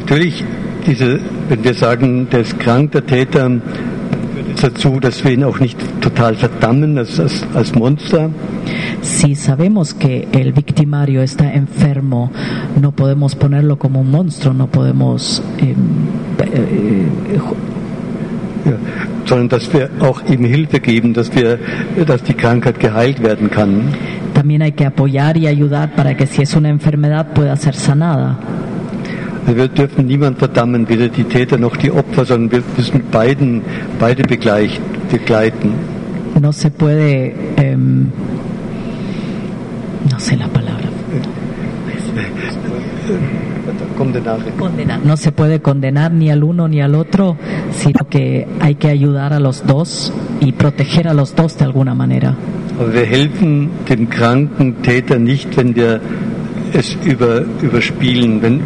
[0.00, 0.44] Natürlich,
[0.86, 1.20] diese,
[1.50, 3.50] wenn wir sagen, der ist krank, der Täter,
[4.62, 8.30] dazu, dass wir ihn auch nicht total verdammen als, als, als Monster.
[9.00, 12.30] Si sabemos que el victimario está enfermo,
[12.80, 15.74] no podemos ponerlo como un monstruo, no podemos eh,
[16.44, 17.40] eh,
[18.62, 18.72] Ja,
[19.24, 21.58] sondern dass wir auch ihm Hilfe geben, dass wir,
[22.06, 23.94] dass die Krankheit geheilt werden kann.
[24.34, 28.38] también hay que apoyar y ayudar para que si es una enfermedad pueda ser sanada.
[29.56, 33.62] Wir dürfen niemand verdammen, weder die Täter noch die Opfer, sondern wir müssen beiden,
[33.98, 35.74] beide begleiten.
[36.40, 38.12] No se puede, em,
[40.10, 40.88] no sé la palabra,
[43.96, 45.00] condenar.
[45.04, 47.36] No se puede condenar ni al uno ni al otro,
[47.72, 51.94] sino que hay que ayudar a los dos y proteger a los dos de alguna
[51.94, 52.36] manera.
[52.78, 56.00] Aber wir helfen dem kranken Täter nicht, wenn wir
[56.72, 58.40] es über, überspielen.
[58.40, 58.60] Wenn,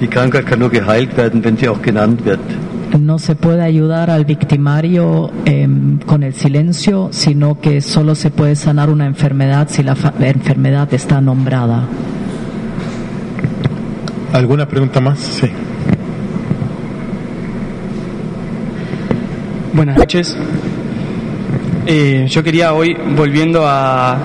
[0.00, 2.40] die Krankheit kann nur geheilt werden, wenn sie auch genannt wird.
[2.98, 8.54] No se puede ayudar al victimario em, con el silencio, sino que solo se puede
[8.54, 11.88] sanar una enfermedad si la enfermedad está nombrada.
[14.32, 15.18] ¿Alguna pregunta más?
[15.18, 15.50] Sí.
[19.72, 20.36] Buenas noches.
[21.86, 24.18] Eh, yo quería hoy, volviendo a,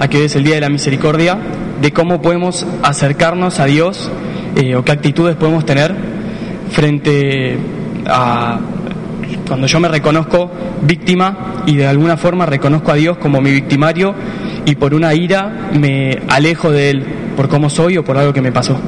[0.00, 1.38] a que hoy es el Día de la Misericordia,
[1.82, 4.10] de cómo podemos acercarnos a Dios
[4.56, 5.94] eh, o qué actitudes podemos tener
[6.70, 7.58] frente
[8.06, 8.58] a
[9.46, 10.50] cuando yo me reconozco
[10.82, 14.14] víctima y de alguna forma reconozco a Dios como mi victimario
[14.64, 17.04] y por una ira me alejo de Él
[17.36, 18.80] por cómo soy o por algo que me pasó.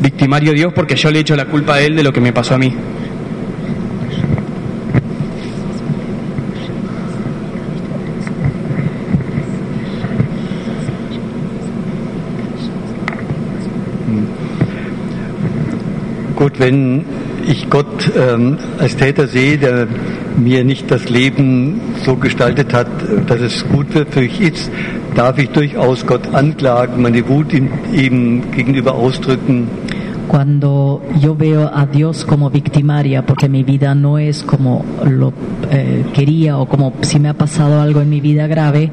[0.00, 2.54] victimario Dios porque yo le echo la culpa a Él de lo que me pasó
[2.54, 2.72] a mí.
[16.64, 17.04] Wenn
[17.46, 19.86] ich Gott ähm, als Täter sehe, der
[20.36, 22.88] mir nicht das Leben so gestaltet hat,
[23.26, 24.70] dass es gut für mich ist,
[25.14, 29.68] darf ich durchaus Gott anklagen, meine Wut ihm gegenüber ausdrücken.
[30.26, 35.34] Cuando yo veo a Dios como victimaria, porque mi vida no es como lo
[35.70, 38.90] eh, quería o como si me ha pasado algo en mi vida grave,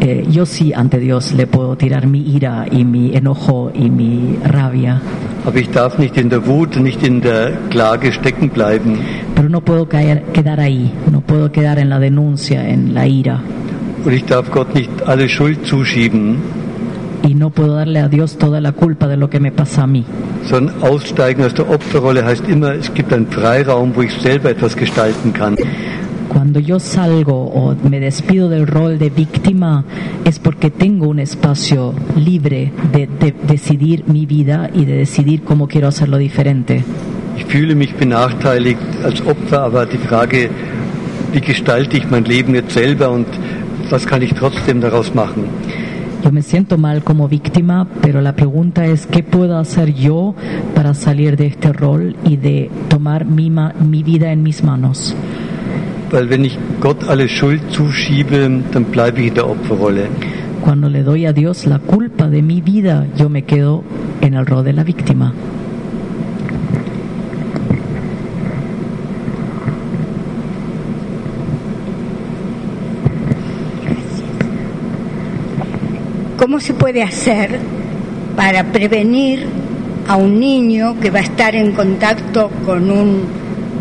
[0.00, 4.38] eh, yo sí ante Dios le puedo tirar mi ira y mi enojo y mi
[4.42, 5.02] rabia.
[5.44, 8.98] Aber ich darf nicht in der Wut, nicht in der Klage stecken bleiben.
[9.34, 13.42] Pero no puedo caer, quedar ahí, no puedo quedar en la denuncia, en la ira.
[14.04, 16.36] Und ich darf Gott nicht alle Schuld zuschieben,
[17.24, 19.86] Y no puedo darle a Dios toda la culpa de lo que me pasa a
[19.86, 20.04] mí.
[20.44, 24.76] sondern aussteigen aus der Opferrolle heißt immer, es gibt einen Freiraum, wo ich selber etwas
[24.76, 25.56] gestalten kann.
[26.32, 29.84] Cuando yo salgo o me despido del rol de víctima
[30.24, 35.68] es porque tengo un espacio libre de, de decidir mi vida y de decidir cómo
[35.68, 36.84] quiero hacerlo diferente.
[37.36, 40.48] Ich fühle mich benachteiligt als Opfer, aber die Frage,
[41.32, 43.26] wie gestalte ich mein Leben jetzt selber und
[43.90, 45.44] was kann ich trotzdem daraus machen?
[46.24, 50.34] Yo me siento mal como víctima, pero la pregunta es qué puedo hacer yo
[50.74, 55.14] para salir de este rol y de tomar mi, mi vida en mis manos.
[56.12, 60.08] Weil wenn ich Gott alle Schuld zuschiebe, dann bleibe ich in der Opferrolle.
[60.60, 63.82] Cuando le doy a Dios la culpa de mi vida, yo me quedo
[64.20, 65.32] en el rol de la víctima.
[76.36, 77.58] ¿Cómo se puede hacer
[78.36, 79.46] para prevenir
[80.06, 83.22] a un niño que va a estar en contacto con un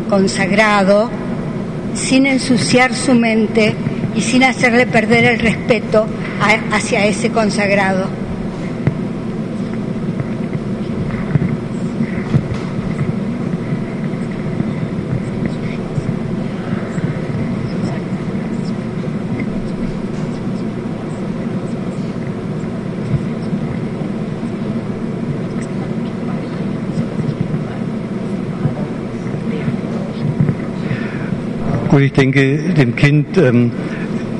[0.09, 1.09] consagrado
[1.95, 3.73] sin ensuciar su mente
[4.15, 6.05] y sin hacerle perder el respeto
[6.41, 8.07] a- hacia ese consagrado?
[31.91, 33.69] Gut, ich denke, dem Kind ähm,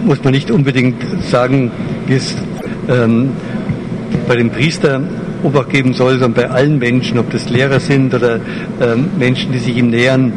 [0.05, 1.69] muss man nicht unbedingt sagen,
[2.07, 2.33] wie es
[2.87, 3.31] ähm,
[4.25, 5.01] bei dem Priester
[5.43, 8.39] Obacht geben soll, sondern bei allen Menschen, ob das Lehrer sind oder
[8.79, 10.31] ähm, Menschen, die sich ihm nähern,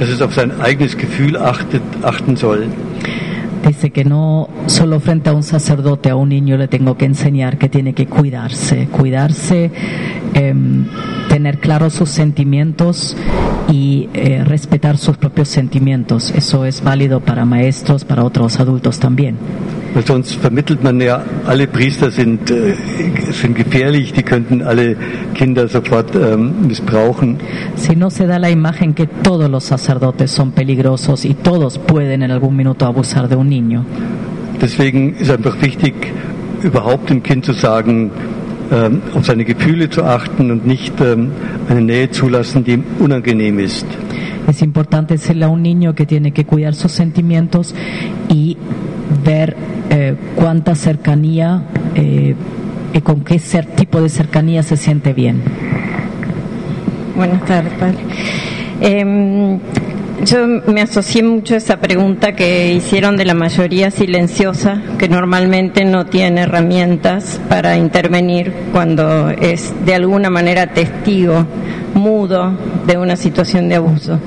[0.00, 2.66] dass es auf sein eigenes Gefühl achtet, achten soll.
[3.64, 7.58] Dice que no solo frente a un sacerdote, a un niño le tengo que enseñar
[7.58, 9.70] que tiene que cuidarse, cuidarse,
[10.34, 10.54] eh,
[11.36, 13.14] tener claros sus sentimientos
[13.70, 16.30] y eh, respetar sus propios sentimientos.
[16.34, 19.36] Eso es válido para maestros, para otros adultos también.
[19.94, 22.74] Weil sonst vermittelt man ja, alle Priester sind, äh,
[23.32, 24.96] sind gefährlich, die könnten alle
[25.34, 27.36] Kinder sofort ähm, missbrauchen.
[27.76, 32.22] Si no se da la imagen que todos los sacerdotes son peligrosos y todos pueden
[32.22, 33.84] en algún minuto abusar de un niño.
[34.58, 35.94] Deswegen ist einfach wichtig,
[36.62, 38.10] überhaupt dem Kind zu sagen,
[38.72, 41.30] ähm, auf seine Gefühle zu achten und nicht ähm,
[41.68, 43.86] eine Nähe zulassen, die ihm unangenehm ist.
[44.48, 47.74] Es importante a un niño que tiene que cuidar sus sentimientos
[48.28, 48.56] y
[49.24, 49.56] ver
[49.90, 51.64] eh, cuánta cercanía
[51.94, 52.34] eh,
[52.92, 55.42] y con qué ser, tipo de cercanía se siente bien.
[57.16, 57.98] Buenas tardes, padre.
[58.80, 59.58] Eh,
[60.24, 65.84] yo me asocié mucho a esa pregunta que hicieron de la mayoría silenciosa, que normalmente
[65.84, 71.46] no tiene herramientas para intervenir cuando es de alguna manera testigo,
[71.94, 72.56] mudo
[72.86, 74.18] de una situación de abuso.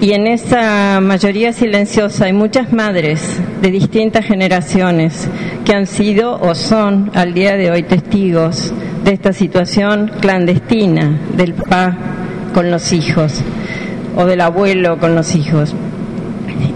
[0.00, 3.20] Y en esa mayoría silenciosa hay muchas madres
[3.60, 5.28] de distintas generaciones
[5.64, 8.72] que han sido o son al día de hoy testigos
[9.04, 11.96] de esta situación clandestina del papá
[12.54, 13.42] con los hijos
[14.16, 15.74] o del abuelo con los hijos.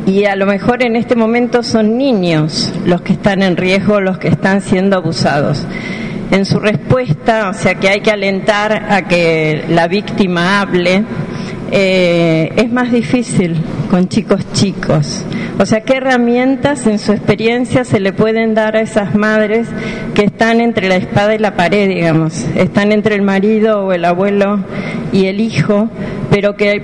[0.06, 4.18] Y a lo mejor en este momento son niños los que están en riesgo, los
[4.18, 5.64] que están siendo abusados.
[6.30, 11.04] En su respuesta, o sea que hay que alentar a que la víctima hable,
[11.70, 13.56] eh, es más difícil
[13.90, 15.24] con chicos chicos.
[15.58, 19.68] O sea, ¿qué herramientas en su experiencia se le pueden dar a esas madres
[20.14, 22.44] que están entre la espada y la pared, digamos?
[22.56, 24.58] Están entre el marido o el abuelo
[25.12, 25.88] y el hijo,
[26.30, 26.82] pero que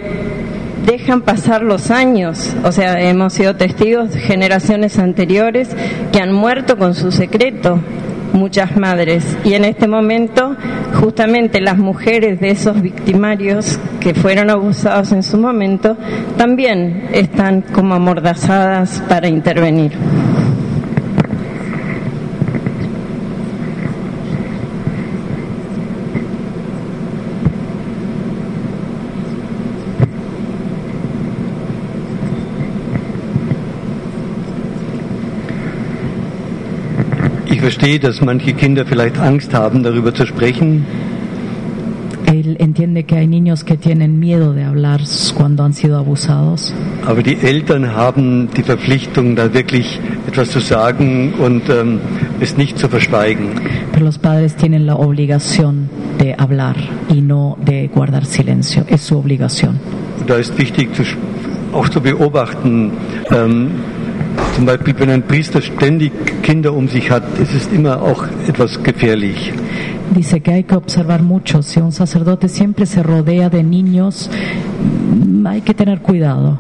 [0.88, 2.54] dejan pasar los años.
[2.64, 5.68] O sea, hemos sido testigos de generaciones anteriores
[6.12, 7.80] que han muerto con su secreto
[8.32, 9.36] muchas madres.
[9.44, 10.56] Y en este momento,
[11.00, 15.96] justamente las mujeres de esos victimarios que fueron abusados en su momento,
[16.36, 19.92] también están como amordazadas para intervenir.
[37.68, 40.86] Verstehe, dass manche Kinder vielleicht Angst haben, darüber zu sprechen.
[42.24, 45.00] Él entiende que hay niños que tienen miedo de hablar
[45.34, 46.72] cuando han sido abusados,
[47.06, 52.00] Aber die Eltern haben die Verpflichtung, da wirklich etwas zu sagen und ähm,
[52.40, 53.48] es nicht zu verschweigen.
[53.92, 56.76] pero los padres tienen la obligación de hablar
[57.10, 58.84] y no de guardar silencio.
[58.88, 59.78] Es su obligación.
[60.26, 60.88] Da ist wichtig,
[61.72, 62.92] auch zu beobachten,
[63.30, 63.70] ähm,
[64.58, 66.10] zum Beispiel, wenn ein Priester ständig
[66.42, 69.52] Kinder um sich hat, ist es immer auch etwas gefährlich.
[70.16, 71.62] Dice que hay que observar mucho.
[71.62, 76.58] Si un sacerdote siempre se rodea de niños, mm, hay que tener cuidado.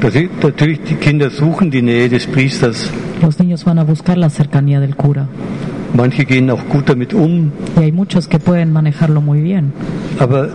[0.00, 2.90] Das ist, natürlich, die Kinder suchen die Nähe des Priesters.
[3.22, 5.28] Los niños van a buscar la cercanía del cura.
[5.94, 9.72] Manche gehen auch gut damit um, Y hay muchos que pueden manejarlo muy bien.
[10.18, 10.48] aber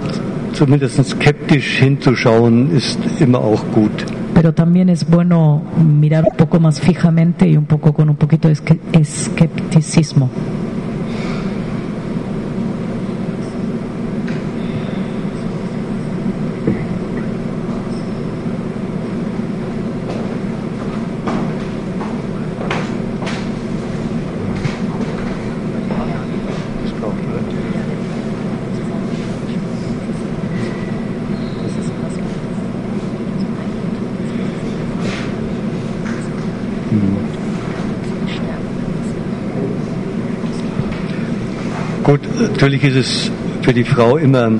[0.52, 4.17] zumindest skeptisch hinzuschauen ist immer auch gut.
[4.38, 8.48] Pero también es bueno mirar un poco más fijamente y un poco con un poquito
[8.48, 8.54] de
[8.94, 10.30] escepticismo.
[42.68, 43.32] Natürlich ist es
[43.62, 44.52] für die Frau immer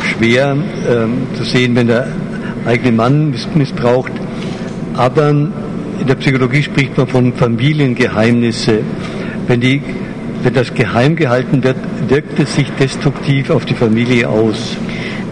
[0.00, 0.56] schwer
[0.90, 2.08] ähm, zu sehen, wenn der
[2.66, 4.10] eigene Mann miss missbraucht.
[4.94, 5.52] Aber in
[6.08, 8.80] der Psychologie spricht man von Familiengeheimnisse.
[9.46, 9.80] Wenn, die,
[10.42, 11.76] wenn das geheim gehalten wird,
[12.08, 14.76] wirkt es sich destruktiv auf die Familie aus.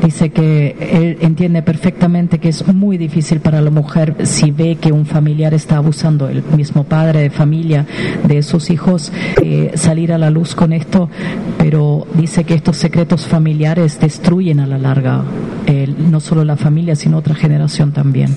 [0.02, 4.92] Dice que él entiende perfectamente que es muy difícil para la mujer si ve que
[4.92, 7.86] un familiar está abusando, el mismo padre de familia
[8.26, 9.12] de sus hijos,
[9.42, 11.10] eh, salir a la luz con esto,
[11.58, 15.22] pero dice que estos secretos familiares destruyen a la larga
[15.66, 18.34] eh, no solo la familia, sino otra generación también.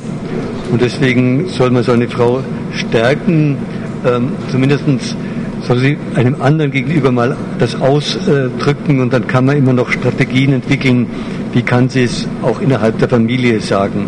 [0.72, 2.42] Und deswegen soll man so eine Frau
[2.74, 3.58] stärken,
[4.06, 4.84] ähm, zumindest
[5.68, 10.54] soll sie einem anderen gegenüber mal das ausdrücken und dann kann man immer noch Strategien
[10.54, 11.08] entwickeln,
[11.54, 14.08] wie kann sie es auch innerhalb der Familie sagen.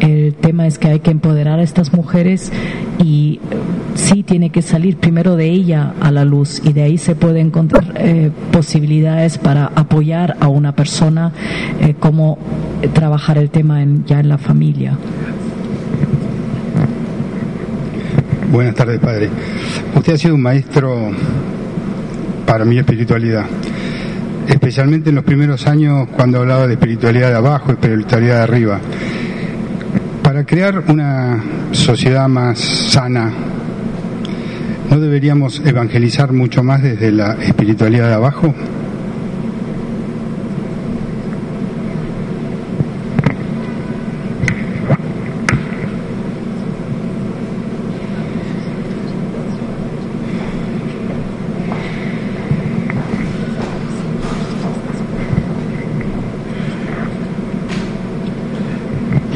[0.00, 2.50] El tema es que hay que empoderar a estas mujeres
[2.98, 3.56] y eh,
[3.94, 7.38] sí tiene que salir primero de ella a la luz y de ahí se puede
[7.40, 11.30] encontrar eh, posibilidades para apoyar a una persona
[11.80, 12.36] eh, cómo
[12.82, 14.96] eh, trabajar el tema en- ya en la familia.
[18.50, 19.30] Buenas tardes, padre.
[19.94, 21.10] Usted ha sido un maestro
[22.46, 23.44] para mi espiritualidad,
[24.48, 28.80] especialmente en los primeros años cuando hablaba de espiritualidad de abajo espiritualidad de arriba.
[30.22, 31.42] Para crear una
[31.72, 33.32] sociedad más sana,
[34.90, 38.54] ¿no deberíamos evangelizar mucho más desde la espiritualidad de abajo?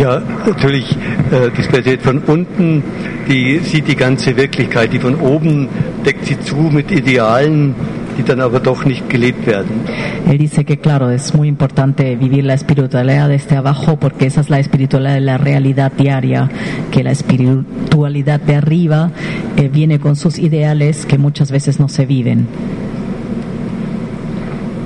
[0.06, 0.88] Ja, natürlich,
[1.32, 2.80] äh, die Spiritualität von unten,
[3.28, 4.92] die sieht die ganze Wirklichkeit.
[4.92, 5.66] Die von oben
[6.04, 7.74] deckt sie zu mit Idealen,
[8.16, 9.80] die dann aber doch nicht gelebt werden.
[10.28, 14.48] Él dice que, claro, es muy importante vivir la espiritualidad desde abajo porque esa es
[14.48, 16.48] la espiritualidad de la realidad diaria,
[16.92, 19.10] que la espiritualidad de arriba
[19.56, 22.46] eh, viene con sus ideales que muchas veces no se viven.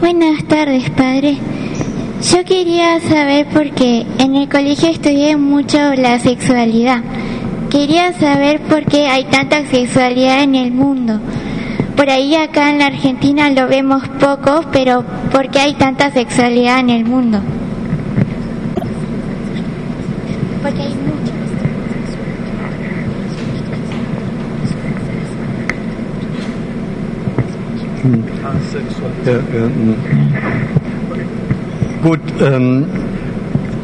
[0.00, 1.36] Buenas tardes, padre.
[2.22, 7.02] Yo quería saber porque en el colegio estudié mucho la sexualidad.
[7.70, 11.18] Quería saber por qué hay tanta sexualidad en el mundo.
[11.96, 15.02] Por ahí acá en la Argentina lo vemos poco, pero
[15.32, 17.40] ¿por qué hay tanta sexualidad en el mundo?
[20.62, 21.30] Porque hay mucha.
[32.02, 32.86] Gut, ähm,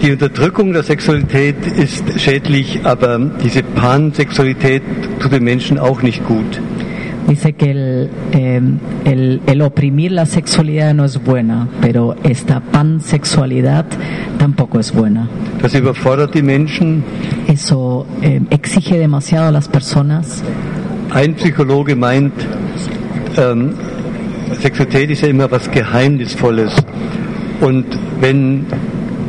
[0.02, 4.82] die Unterdrückung der Sexualität ist schädlich, aber diese Pansexualität
[5.20, 6.60] tut den Menschen auch nicht gut.
[7.28, 8.60] Dice que el, eh,
[9.04, 13.84] el, el oprimir la sexualidad no es buena, pero esta pansexualidad
[14.38, 15.28] tampoco es buena.
[15.60, 17.02] Das überfordert die Menschen.
[17.48, 20.42] Eso eh, exige demasiado a las personas.
[21.10, 22.32] Ein Psychologe meint,
[23.36, 23.74] ähm,
[24.60, 26.72] Sexualität ist ja immer was Geheimnisvolles.
[27.60, 27.86] Und
[28.20, 28.66] wenn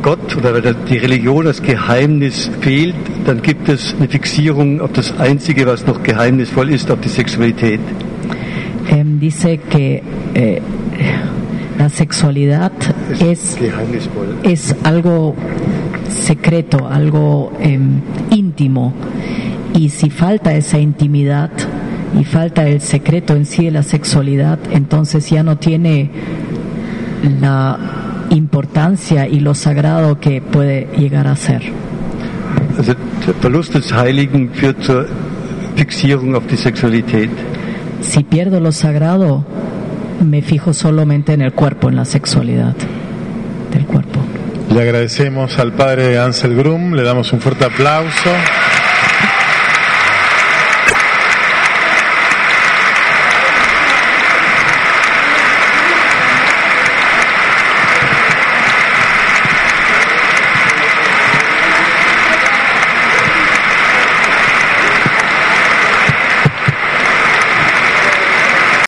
[0.02, 2.94] Gott oder die Religion das Geheimnis fehlt,
[3.24, 7.80] dann gibt es eine Fixierung auf das Einzige, was noch geheimnisvoll ist, auf die Sexualität.
[8.90, 10.02] Em, dice que
[10.34, 10.60] eh,
[11.78, 12.72] la sexualidad
[13.20, 14.38] es, Geheimnisvoll.
[14.42, 15.34] es algo
[16.08, 18.00] secreto, algo em,
[18.30, 18.94] íntimo.
[19.74, 21.50] Y si falta esa intimidad
[22.18, 26.10] y falta el secreto en sí de la sexualidad, entonces ya no tiene
[27.40, 27.78] la
[28.30, 31.62] importancia y lo sagrado que puede llegar a ser.
[32.76, 32.94] Also
[33.26, 35.06] der Verlust des Heiligen führt zur
[35.76, 37.30] Fixierung auf die Sexualität.
[38.00, 39.44] Si pierdo lo sagrado,
[40.24, 42.74] me fijo solamente en el cuerpo, en la sexualidad
[43.72, 44.20] del cuerpo.
[44.72, 48.30] Le agradecemos al padre Ansel Grum, le damos un fuerte aplauso.